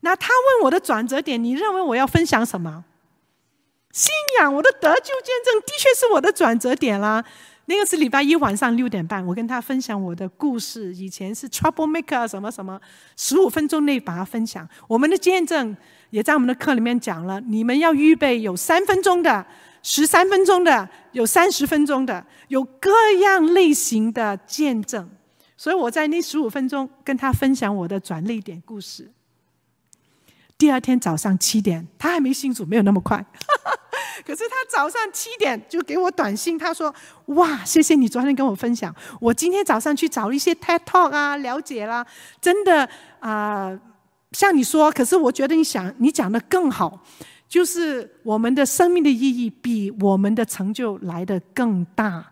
[0.01, 2.85] 那他问我的转折点，你认为我要分享什么？
[3.91, 7.25] 信仰，我的得救见证，的确是我的转折点啦。
[7.67, 10.93] 那个是礼拜一晚上六点半，我跟他分享我的故事。
[10.95, 12.79] 以前是 Trouble Maker 什么什么，
[13.17, 14.67] 十五分钟内把它分享。
[14.87, 15.75] 我们的见证。
[16.11, 19.45] 也在我们的课里面讲了，你们要预备有三分钟的、
[19.81, 22.91] 十三分钟的、有三十分钟的，有各
[23.21, 25.09] 样类型的见证。
[25.57, 29.11] 所以我在那十五分钟跟他分享我的转捩点故事。
[30.65, 33.23] 第二天早上七点，他还没信主，没有那么快。
[34.25, 36.91] 可是他早上七点就给我短信，他说
[37.37, 38.91] ：“哇，谢谢你昨天跟我分享，
[39.21, 42.03] 我今天早上去找一些 TED Talk 啊，了解啦，
[42.41, 42.83] 真的
[43.19, 43.67] 啊。
[43.67, 43.79] 呃”
[44.33, 46.99] 像你说，可是我觉得你想你讲的更好，
[47.47, 52.25] 就是我们的生命的意义比我们的成就来得更大，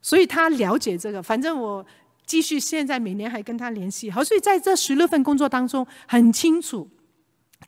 [0.00, 1.20] 所以他了解这个。
[1.20, 1.84] 反正我
[2.24, 6.88] 继续现在每年还跟他联系，好，所以在这十六份工作当中很清楚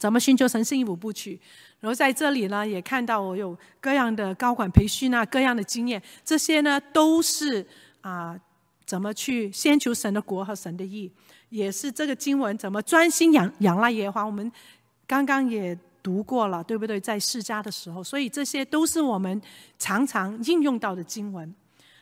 [0.00, 1.38] 怎么寻求神心意五部曲，
[1.78, 7.66] 然后在这里呢也看到我有各样的高管培训啊，各样的经验，这些呢都是
[8.00, 8.34] 啊、
[8.86, 11.12] 怎么去先求神的国和神的义。
[11.50, 14.50] 也是这个经文怎么专心仰仰赖耶和华，我们
[15.06, 16.98] 刚刚也读过了，对不对？
[16.98, 19.42] 在释迦的时候，所以这些都是我们
[19.78, 21.54] 常常应用到的经文。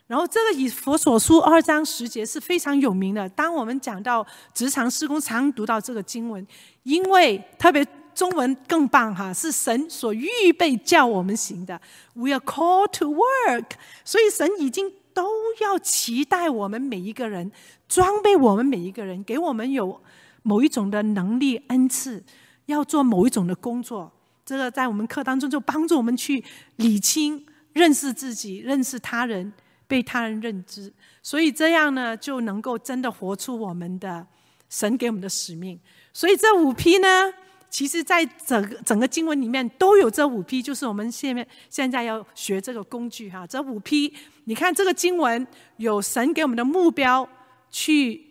[0.08, 3.28] 然后这个以佛所书二章十节是非常有名的。
[3.28, 6.44] 当我们讲到职场施工，常读到这个经文，
[6.82, 11.80] 因为特别中文更棒哈，是神所预备叫我们行的。
[12.14, 13.66] We are called to work，
[14.04, 14.92] 所以神已经。
[15.14, 15.26] 都
[15.60, 17.50] 要期待我们每一个人，
[17.88, 20.00] 装备我们每一个人，给我们有
[20.44, 22.22] 某一种的能力恩赐，
[22.66, 24.12] 要做某一种的工作。
[24.46, 26.44] 这个在我们课当中就帮助我们去
[26.76, 29.52] 理清、认识自己、认识他人、
[29.88, 34.24] 被他人认知，所以这样呢就能够真的活出我们的
[34.68, 35.80] 神给我们的使命。
[36.12, 37.32] 所以这五批呢，
[37.70, 43.46] 其实在整个整个经文里面都有这五批就是我们现在现在要学这个工具哈。
[43.46, 44.14] 这五批
[44.44, 45.46] 你看这个经文
[45.78, 47.26] 有神给我们的目标
[47.70, 48.26] 去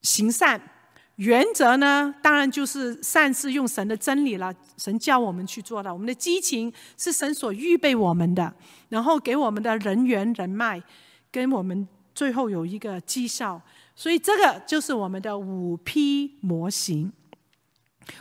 [0.00, 0.60] 行善，
[1.18, 5.92] 原则呢当然就是善是用神的真理了，神教我们去做的。
[5.92, 8.54] 我们的激情是神所预备我们的，
[8.88, 10.80] 然后给我们的人缘人脉，
[11.32, 13.60] 跟我们最后有一个绩效。
[13.96, 17.12] 所以这个就是我们的五 P 模型，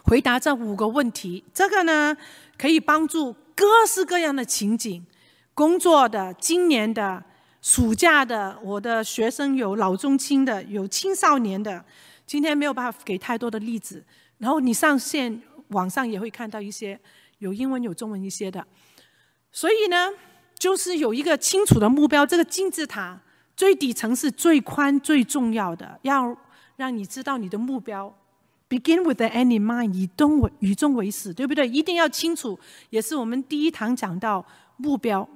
[0.03, 1.43] 回答这五个问题。
[1.53, 2.17] 这个呢，
[2.57, 5.05] 可以帮助各式各样的情景，
[5.53, 7.23] 工作的、今年的、
[7.61, 11.85] 暑假的，我的学生有老中青的，有青少年的。
[12.27, 14.05] 今天没有办法给太多的例子，
[14.37, 16.99] 然后你上线网上也会看到一些
[17.39, 18.63] 有英文有中文一些的。
[19.51, 20.09] 所以呢，
[20.59, 23.19] 就是有一个清楚的目标，这个金字塔。
[23.55, 26.37] 最底层是最宽最重要的，要
[26.75, 28.15] 让你知道你的目标。
[28.69, 31.67] Begin with the end in mind，以终为以终为始，对不对？
[31.67, 32.59] 一定要清楚，
[32.91, 35.27] 也是我们第一堂讲到目标，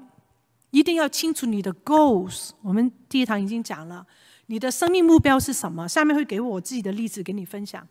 [0.69, 2.51] 一定要清楚你的 goals。
[2.61, 4.05] 我们第一堂已经讲了，
[4.51, 5.87] 你的生命目标是什么？
[5.87, 7.87] 下面会给我自己的例子给你分享，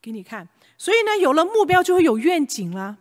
[0.00, 0.48] 给你看。
[0.78, 2.96] 所以呢，有了目标就会有愿景了。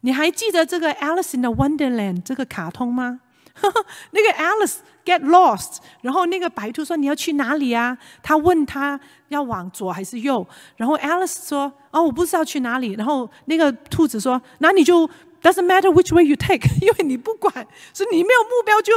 [0.00, 3.20] 你还记得这个 Alice in the Wonderland 这个卡通吗？
[4.10, 7.96] 那个 Alice get lost，然后那个白兔说，你要去哪里啊？
[8.20, 8.98] 他问他
[9.28, 10.44] 要往左还是右，
[10.76, 12.94] 然后 Alice 说哦，我不知道去哪里。
[12.94, 15.08] 然后那个兔子说，那你就
[15.40, 17.64] doesn't matter which way you take， 因为你不管，
[17.94, 18.92] 所以你没有目标就，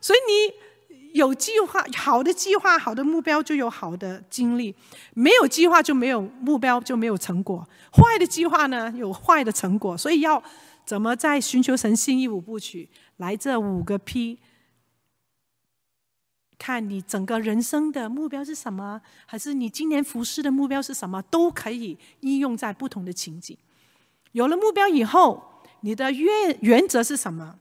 [0.00, 0.52] 所以你
[1.14, 4.74] 有计划，好的计划，好的目标就有好的经历，
[5.14, 10.42] 没有计划就没有目标就没有成果，坏的计划呢有坏的成果，所以要
[10.84, 12.90] 怎么在寻求神心意五部曲？
[13.18, 14.40] 来这五个 P，
[16.58, 23.56] 看你整个人生的目标是什么，还是你今年服事的目标是什么，都可以应用在不同的情景。
[24.32, 27.54] 有了目标以后，你的原原则是什么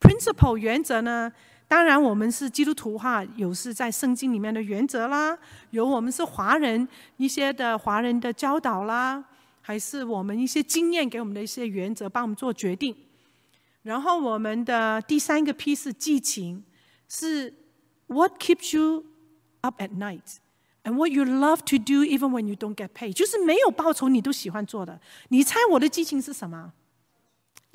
[0.00, 1.32] ？Principle 原则呢？
[1.68, 5.36] 当然我们是基督徒哈，有是在圣经里面的原则啦，
[5.70, 6.86] 有我们是华人
[7.16, 9.24] 一些的华人的教导啦，
[9.60, 12.94] 还是我们一些经验给我们的一些原则，帮我们做决定。
[13.82, 16.62] 然后我们的第三个 P 是激情，
[17.08, 17.52] 是
[18.06, 19.04] What keeps you
[19.62, 20.36] up at night
[20.84, 25.00] and what you love to do even when you don't get paid，就是没有报酬你都喜欢做的。
[25.30, 26.72] 你猜我的激情是什么？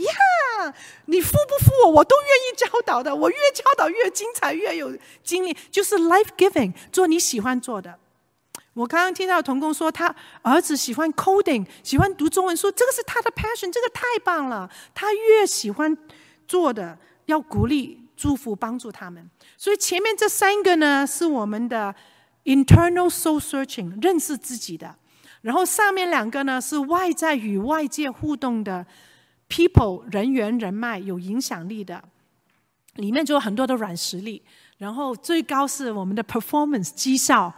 [0.04, 0.74] 呀、
[1.06, 3.16] 你付不付我，我都愿意教导的。
[3.16, 7.98] 我越教导越精彩，越有精力，就是 life giving，做你喜欢做的。
[8.74, 14.70] 我刚刚听到童工说，他儿子喜欢 coding，喜欢读中文书，这个是他的 passion，这个太棒了。
[14.94, 15.98] 他越喜欢
[16.48, 19.30] 做的，要鼓励、祝福、帮助他们。
[19.58, 21.94] 所以前面这三个呢，是我们的
[22.46, 24.88] internal soul searching，认识自己的；
[25.42, 28.86] 然后上面两个呢，是外在与外界互动的
[29.52, 32.02] people，人缘、人脉有影响力的，
[32.96, 34.42] 里面就有很多的软实力。
[34.78, 37.54] 然后最高是我们的 performance 绩效。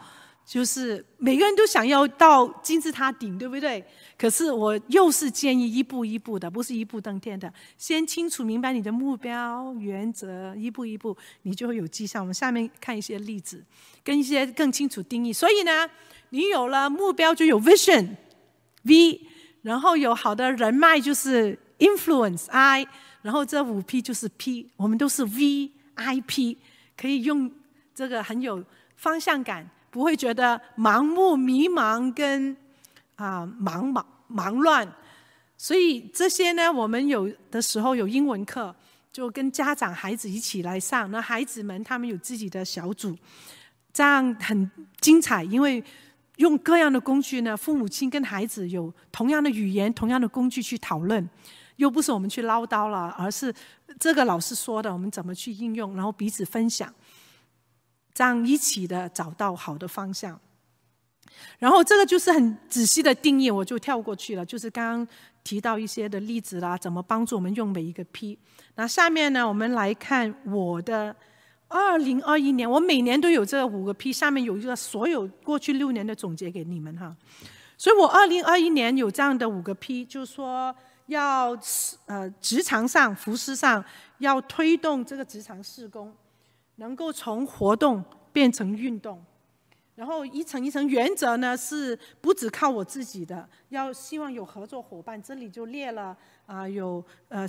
[0.46, 3.82] 就是每个人都想要到金字塔顶，对不对？
[4.18, 7.52] 可是我又是建议一步一步的，不是一步登天的。
[7.78, 12.20] 先清楚明白你的目标原则，一步一步，你就会有绩效。
[12.20, 13.64] 我们下面看一些例子，
[14.04, 15.32] 跟一些更清楚定义。
[15.32, 15.90] 所以呢，
[16.32, 19.22] 你有了目标就有 vision，V，
[19.62, 22.86] 然后有好的人脉就是 influence，I，
[23.22, 26.58] 然后这五 P 就是 P，我们都是 VIP，
[26.98, 27.52] 可以用
[27.94, 28.64] 这个很有
[28.96, 29.70] 方向感。
[29.90, 32.58] 不会觉得盲目、迷茫跟
[33.16, 34.92] 啊忙忙忙乱，
[35.56, 38.76] 所以这些呢，我们有的时候有英文课，
[39.12, 41.12] 就跟家长、孩子一起来上。
[41.12, 43.16] 那孩子们他们有自己的小组，
[43.94, 45.44] 这样很精彩。
[45.44, 45.84] 因为
[46.38, 51.30] 用各样的工具呢，父母亲跟孩子有同样的语言、同样的工具去讨论，
[51.78, 53.54] 又不是我们去唠叨了，而是
[54.00, 56.94] 这个老师说的，我们怎么去应用，然后彼此分享。
[58.14, 60.40] 这样一起的找到好的方向，
[61.58, 64.46] 然后这个就是很仔细的定义，我就跳过去了。
[64.46, 65.08] 就是刚刚
[65.44, 68.38] 提到一些的例子啦，怎么帮助我们用每一个 P。
[68.76, 71.16] 那下面呢，我们来看我的
[71.68, 77.18] 二零二一年，我每年都有这五个 P，下面有一个所有过去六年的总结给你们哈。
[77.80, 80.76] 所以我二零二一年有这样的五个 P，就是说
[81.08, 81.58] 要
[82.06, 83.84] 呃职场上、服饰上
[84.20, 86.14] 要推动这个职场事工。
[86.78, 89.24] 能够从活动变成运动，
[89.94, 95.22] 然后一层一层原则呢，是不只靠我自己的，要希望有合作伙伴。
[95.22, 97.46] 这里就列了啊，有呃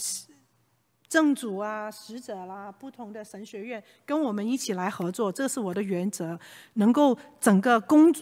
[1.09, 6.39] 正主啊、使者啦，不同的神学院跟我们一起来合作，这是我的原则。
[6.75, 8.15] 能够整个工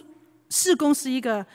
[0.49, 1.45] 事工是一个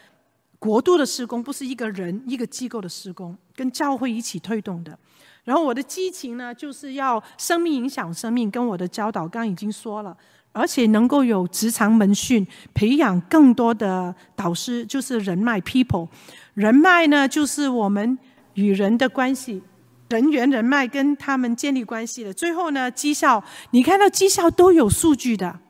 [0.59, 4.99] 国度的施工，不是一个人一个机构的施工，跟教会一起推动的。
[5.45, 10.17] 然后我的激情呢，就是要生命影响生命，跟我的教导刚刚已经说了。
[10.53, 12.45] 而且能够有职场门训，
[12.75, 16.09] 培养更多的导师，就是人脉 people。
[16.55, 18.19] 人脉呢，就是我们
[18.55, 19.63] 与人的关系，
[20.09, 22.33] 人缘人脉跟他们建立关系的。
[22.33, 25.61] 最后呢，绩效，你看到绩效都有数据的，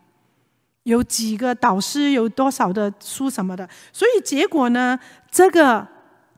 [0.89, 3.69] 有几个导师，有多少的书什么的。
[3.93, 4.99] 所以结果呢，
[5.31, 5.87] 这个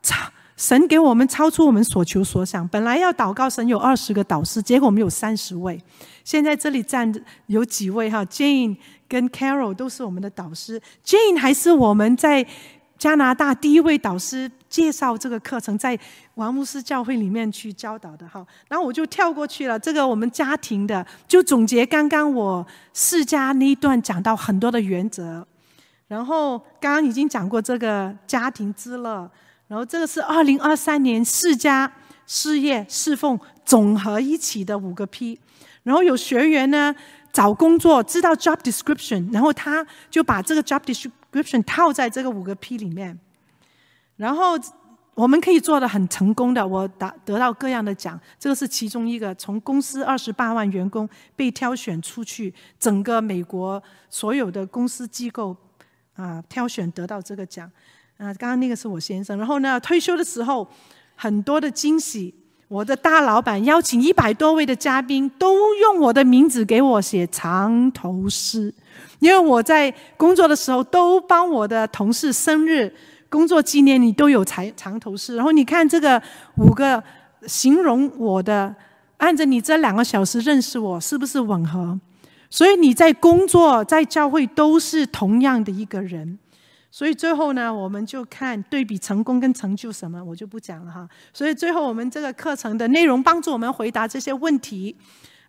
[0.03, 0.17] 超
[0.57, 2.67] 神给我们超出我们所求所想。
[2.67, 5.81] 本来要祷告神有二十个导师，结果我们有三十位。
[6.25, 8.77] 现在这里站着有几位哈，Jane
[9.09, 10.83] 跟 Carol 都是我们的导师。
[11.05, 12.45] Jane 还是我们在
[13.01, 15.99] 加拿大第一位导师，介绍这个课程在
[16.35, 18.47] 王牧师教会里面去教导的哈。
[18.69, 25.45] 然后我就跳过去了，这个我们家庭的就总结刚刚我释迦那一段讲到很多的原则。
[26.09, 29.31] 然后刚刚已经讲过这个家庭之乐，
[29.67, 31.89] 然后这个是二零二三年释迦
[32.27, 35.41] 事业侍奉总和一起的五个 P。
[35.85, 36.95] 然后有学员呢
[37.33, 43.19] 找工作知道 job description，然后他就把这个 job description description 套在这个五个 P 里面，
[44.17, 44.59] 然后
[45.15, 49.35] 我们可以做得很成功的，我得得到各样的奖，这个是其中一个。
[49.35, 55.57] 从公司二十八万员工被挑选出去，整个美国所有的公司机构
[56.15, 57.71] 啊挑选得到这个奖。
[58.17, 60.67] 啊，刚刚那个是我先生，然后呢退休的时候
[61.17, 62.35] 很多的惊喜。
[62.71, 68.73] 我的大老板邀请一百多位的嘉宾，都用我的名字给我写长头诗，
[69.19, 72.95] 因为我在工作的时候都帮我的同事生日、
[73.29, 75.35] 工作纪念，你都有长长头诗。
[75.35, 76.23] 然后你看这个
[76.59, 77.03] 五个
[77.45, 78.73] 形容我的，
[79.17, 81.99] 按着你这两个小时认识我，是不是吻合？
[82.51, 86.39] 所以你在工作、在教会都是同样的一个人。
[86.93, 91.09] 所以最后呢，我们就看对比成功跟成就什么，我就不讲了哈。
[91.33, 94.97] 所以最后我们这个课程的内容帮助我们回答这些问题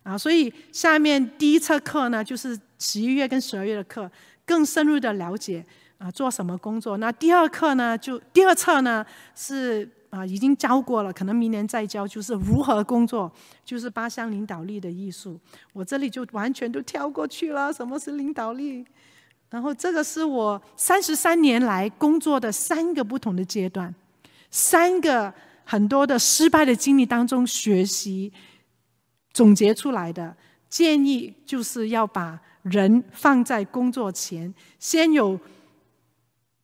[0.04, 0.16] 啊。
[0.16, 4.08] 所以下面第一册课呢，就是十一月跟十二月的课，
[4.46, 5.66] 更深入的了解
[5.98, 6.96] 啊做什么工作。
[6.98, 13.30] 那第二课呢，就第二册呢是啊已经教过了，可能明年再教，就是如何工作，
[13.64, 15.40] 就是八项领导力的艺术。
[15.72, 17.72] 我这里就完全都跳过去了。
[17.72, 18.86] 什么是领导力？
[19.52, 23.94] 然后这个是我三十三年来工作的三个不同的阶段，
[24.50, 25.30] 三个
[25.62, 28.32] 很多的失败的经历当中学习
[29.34, 30.34] 总结出来的
[30.70, 35.38] 建议，就是要把人放在工作前，先有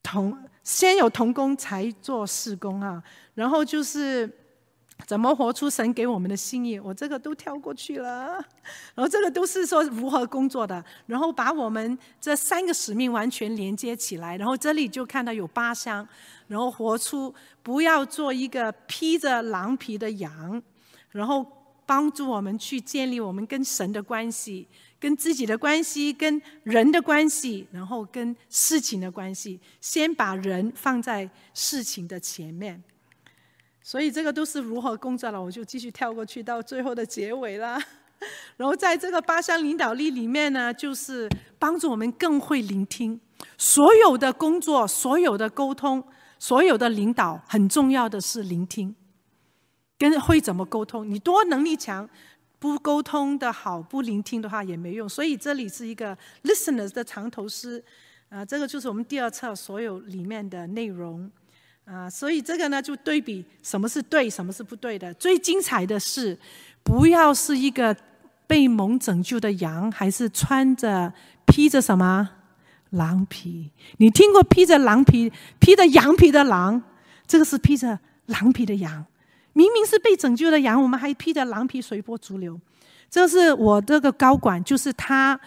[0.03, 0.35] 同
[0.65, 3.03] 先有同工才做事工啊，
[3.35, 4.29] 然后就是。
[5.07, 6.79] 怎么活出神给我们的心意？
[6.79, 8.33] 我这个都跳过去了。
[8.95, 14.37] 然后这个都是说如何工作的，然后把我们这三个使命完全连接起来。
[14.37, 16.07] 然后这里就看到有八项，
[16.49, 20.61] 然后活出不要做一个披着狼皮的羊，
[21.11, 21.47] 然后
[21.87, 24.69] 帮助我们去建立我们跟神的关系、
[25.01, 29.59] 跟自己的关系、跟人的关系，然后跟事情的关系。
[29.81, 32.83] 先把人放在事情的前面。
[33.89, 37.81] 所以这个都是如何工作了，我就继续跳过去到最后的结尾了。
[38.59, 41.27] 然后在这个八项领导力里面呢，就是
[41.59, 43.19] 帮助我们更会聆听。
[43.57, 46.05] 所有的工作、所有的沟通、
[46.39, 48.95] 所有的领导，很重要的是聆听，
[49.97, 51.11] 跟会怎么沟通。
[51.11, 52.07] 你多能力强，
[52.59, 55.09] 不沟通的好，不聆听的话也没用。
[55.09, 56.15] 所以这里是一个
[56.45, 57.83] listeners 的长头诗，
[58.29, 61.31] 啊，这个就是我们第二册所有里面的内容。
[61.91, 65.15] 啊，所以这个呢，就对比什么是对，什么是不对的。
[65.15, 66.39] 最精彩的是，
[66.83, 67.97] 不要是一个
[68.47, 71.11] 被蒙拯救的羊，还是穿着
[71.47, 72.29] 披着什么
[72.91, 73.71] 狼皮？
[73.97, 76.83] 你听过披着狼皮、披着羊皮的狼？
[77.27, 79.07] 这个是披着狼皮的羊。
[79.55, 82.61] 明明是被拯救的羊，我们还披着狼皮随波逐流。
[83.09, 85.41] 这是我这个高管，就是他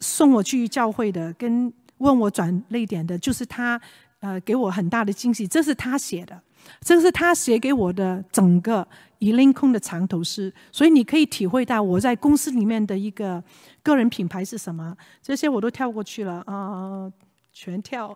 [0.00, 3.80] 送我去教会的，跟问我转泪点的，就是他。
[4.20, 6.40] 呃，给我很大的惊喜，这是他写的，
[6.80, 8.86] 这是他写给我的整个
[9.18, 13.42] 以林空的长头诗，所以你可以体会到我在公司里面的一个
[13.82, 14.94] 个人品牌是什么。
[15.22, 17.10] 这些我都跳过去了啊、
[17.50, 18.14] 全跳，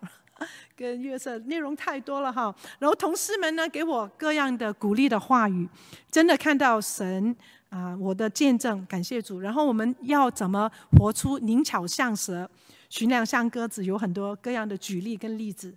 [0.75, 2.55] 跟约瑟内容太多了哈。
[2.77, 5.67] 然后同事们呢，给我各样的鼓励的话语，
[6.11, 7.35] 真的看到神
[7.69, 9.39] 啊、我的见证，感谢主。
[9.39, 12.47] 然后我们要怎么活出灵巧像蛇？
[12.87, 15.73] 群羊像鸽子，有很多各样的举例跟例子。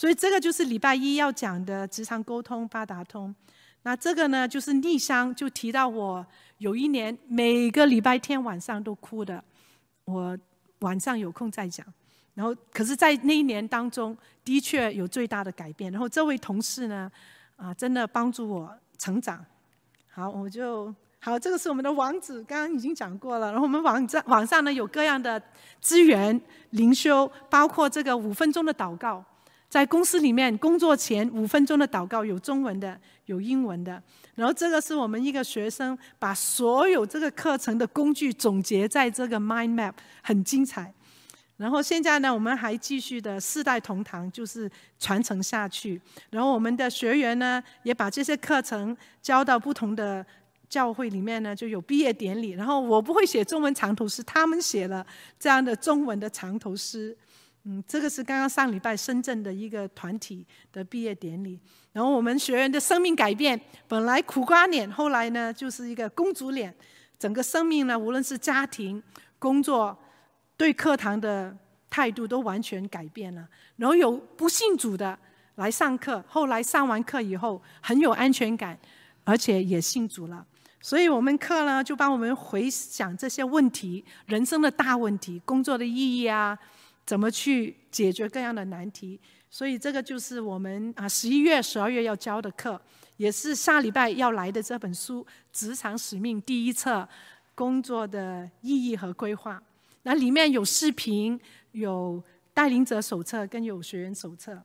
[0.00, 3.34] 所以这个就是礼拜一要讲的职场沟通八达通。
[3.82, 9.44] 那这个呢，就是逆商就提到我有一年每个礼拜天晚上都哭的，
[10.06, 10.38] 我
[10.78, 11.86] 晚上有空再讲。
[12.32, 15.92] 然后，可是，在那一年当中，的确有最大的改变。
[15.92, 17.12] 然后，这位同事呢，
[17.56, 19.44] 啊，真的帮助我成长。
[20.08, 23.52] 好，我就好，这个是我们的网址，刚刚已经讲过了。
[23.52, 25.42] 然后，我们网站网上呢有各样的
[25.78, 26.40] 资源
[26.70, 29.22] 灵修，包括这个五分钟的祷告。
[29.70, 34.02] 在公司里面工作前五分钟的祷告，有中文的，有英文的。
[34.34, 39.92] 然后这个是我们一个学生把所有这个课程的工具总结在这个 Mind Map，
[40.22, 40.92] 很精彩。
[41.56, 44.68] 然后现在呢，我们还继续的四代同堂，就是
[44.98, 46.00] 传承下去。
[46.30, 50.26] 然后我们的学员呢，也把这些课程教到不同的
[50.68, 52.52] 教会里面呢，就有毕业典礼。
[52.52, 55.06] 然后我不会写中文长头诗，他们写了
[55.38, 57.16] 这样的中文的长头诗。
[57.72, 61.56] 嗯，这个是刚刚上礼拜深圳的一个团体的毕业典礼，
[61.92, 66.74] 然后我们学员的生命改变，本来苦瓜脸，后来呢就是一个公主脸，
[67.16, 69.00] 整个生命呢，无论是家庭、
[69.38, 69.96] 工作、
[70.56, 71.56] 对课堂的
[71.88, 73.48] 态度都完全改变了。
[73.76, 75.16] 然后有不信主的
[75.54, 78.76] 来上课，后来上完课以后很有安全感，
[79.22, 80.44] 而且也信主了。
[80.80, 86.58] 所以我们课呢就帮我们回想这些问题，人生的大问题，工作的意义啊。
[87.10, 89.18] 怎么去解决各样的难题？
[89.50, 92.80] 所以这个就是我们啊十一月、十二月要教的课，
[93.16, 97.08] 也是下礼拜要来的这本书《职场使命》第一册
[97.56, 99.60] 工作的意义和规划。
[100.04, 101.36] 那里面有视频、
[101.72, 102.22] 有
[102.54, 104.62] 带领者手册跟有学员手册。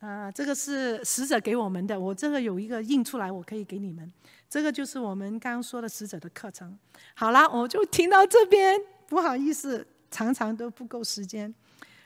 [0.00, 4.12] 啊，这个是使者给我们的，我这个有一个印出来，我可以给你们。
[4.50, 6.76] 这个就是我们刚刚说的使者的课程。
[7.14, 9.86] 好了，我就听到这边，不好意思。
[10.12, 11.52] 常常都不够时间。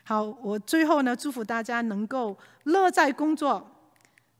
[0.03, 3.69] 好，我最后呢，祝福大家能够乐在工作，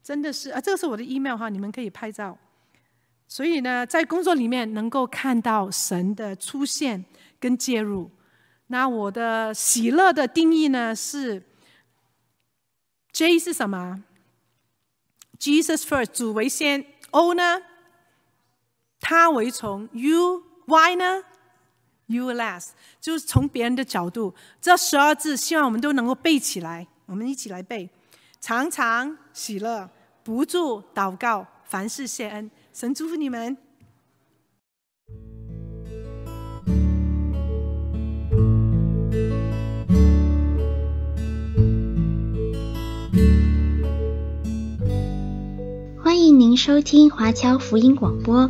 [0.02, 2.35] 真的是啊，这个是我的 email 哈，你们可以拍照。
[3.27, 7.03] 所以呢，在工作里面能够看到神的出现
[7.39, 8.10] 跟介入。
[8.68, 11.44] 那我的喜乐的定义呢是
[13.11, 14.03] ，J 是什么
[15.38, 16.85] ？Jesus first，主为先。
[17.11, 17.61] O 呢？
[18.99, 19.88] 他为从。
[19.91, 21.23] U Y 呢
[22.07, 22.69] ？You will last，
[22.99, 26.88] 就是从别人的角度，这十二字希望我们都能够背起来。
[27.05, 27.89] 我们一起来背：
[28.41, 29.89] 常常喜乐，
[30.23, 32.49] 不住祷告，凡事谢恩。
[32.73, 33.57] 神祝福你们。
[46.03, 48.49] 欢迎您收听华侨福音广播。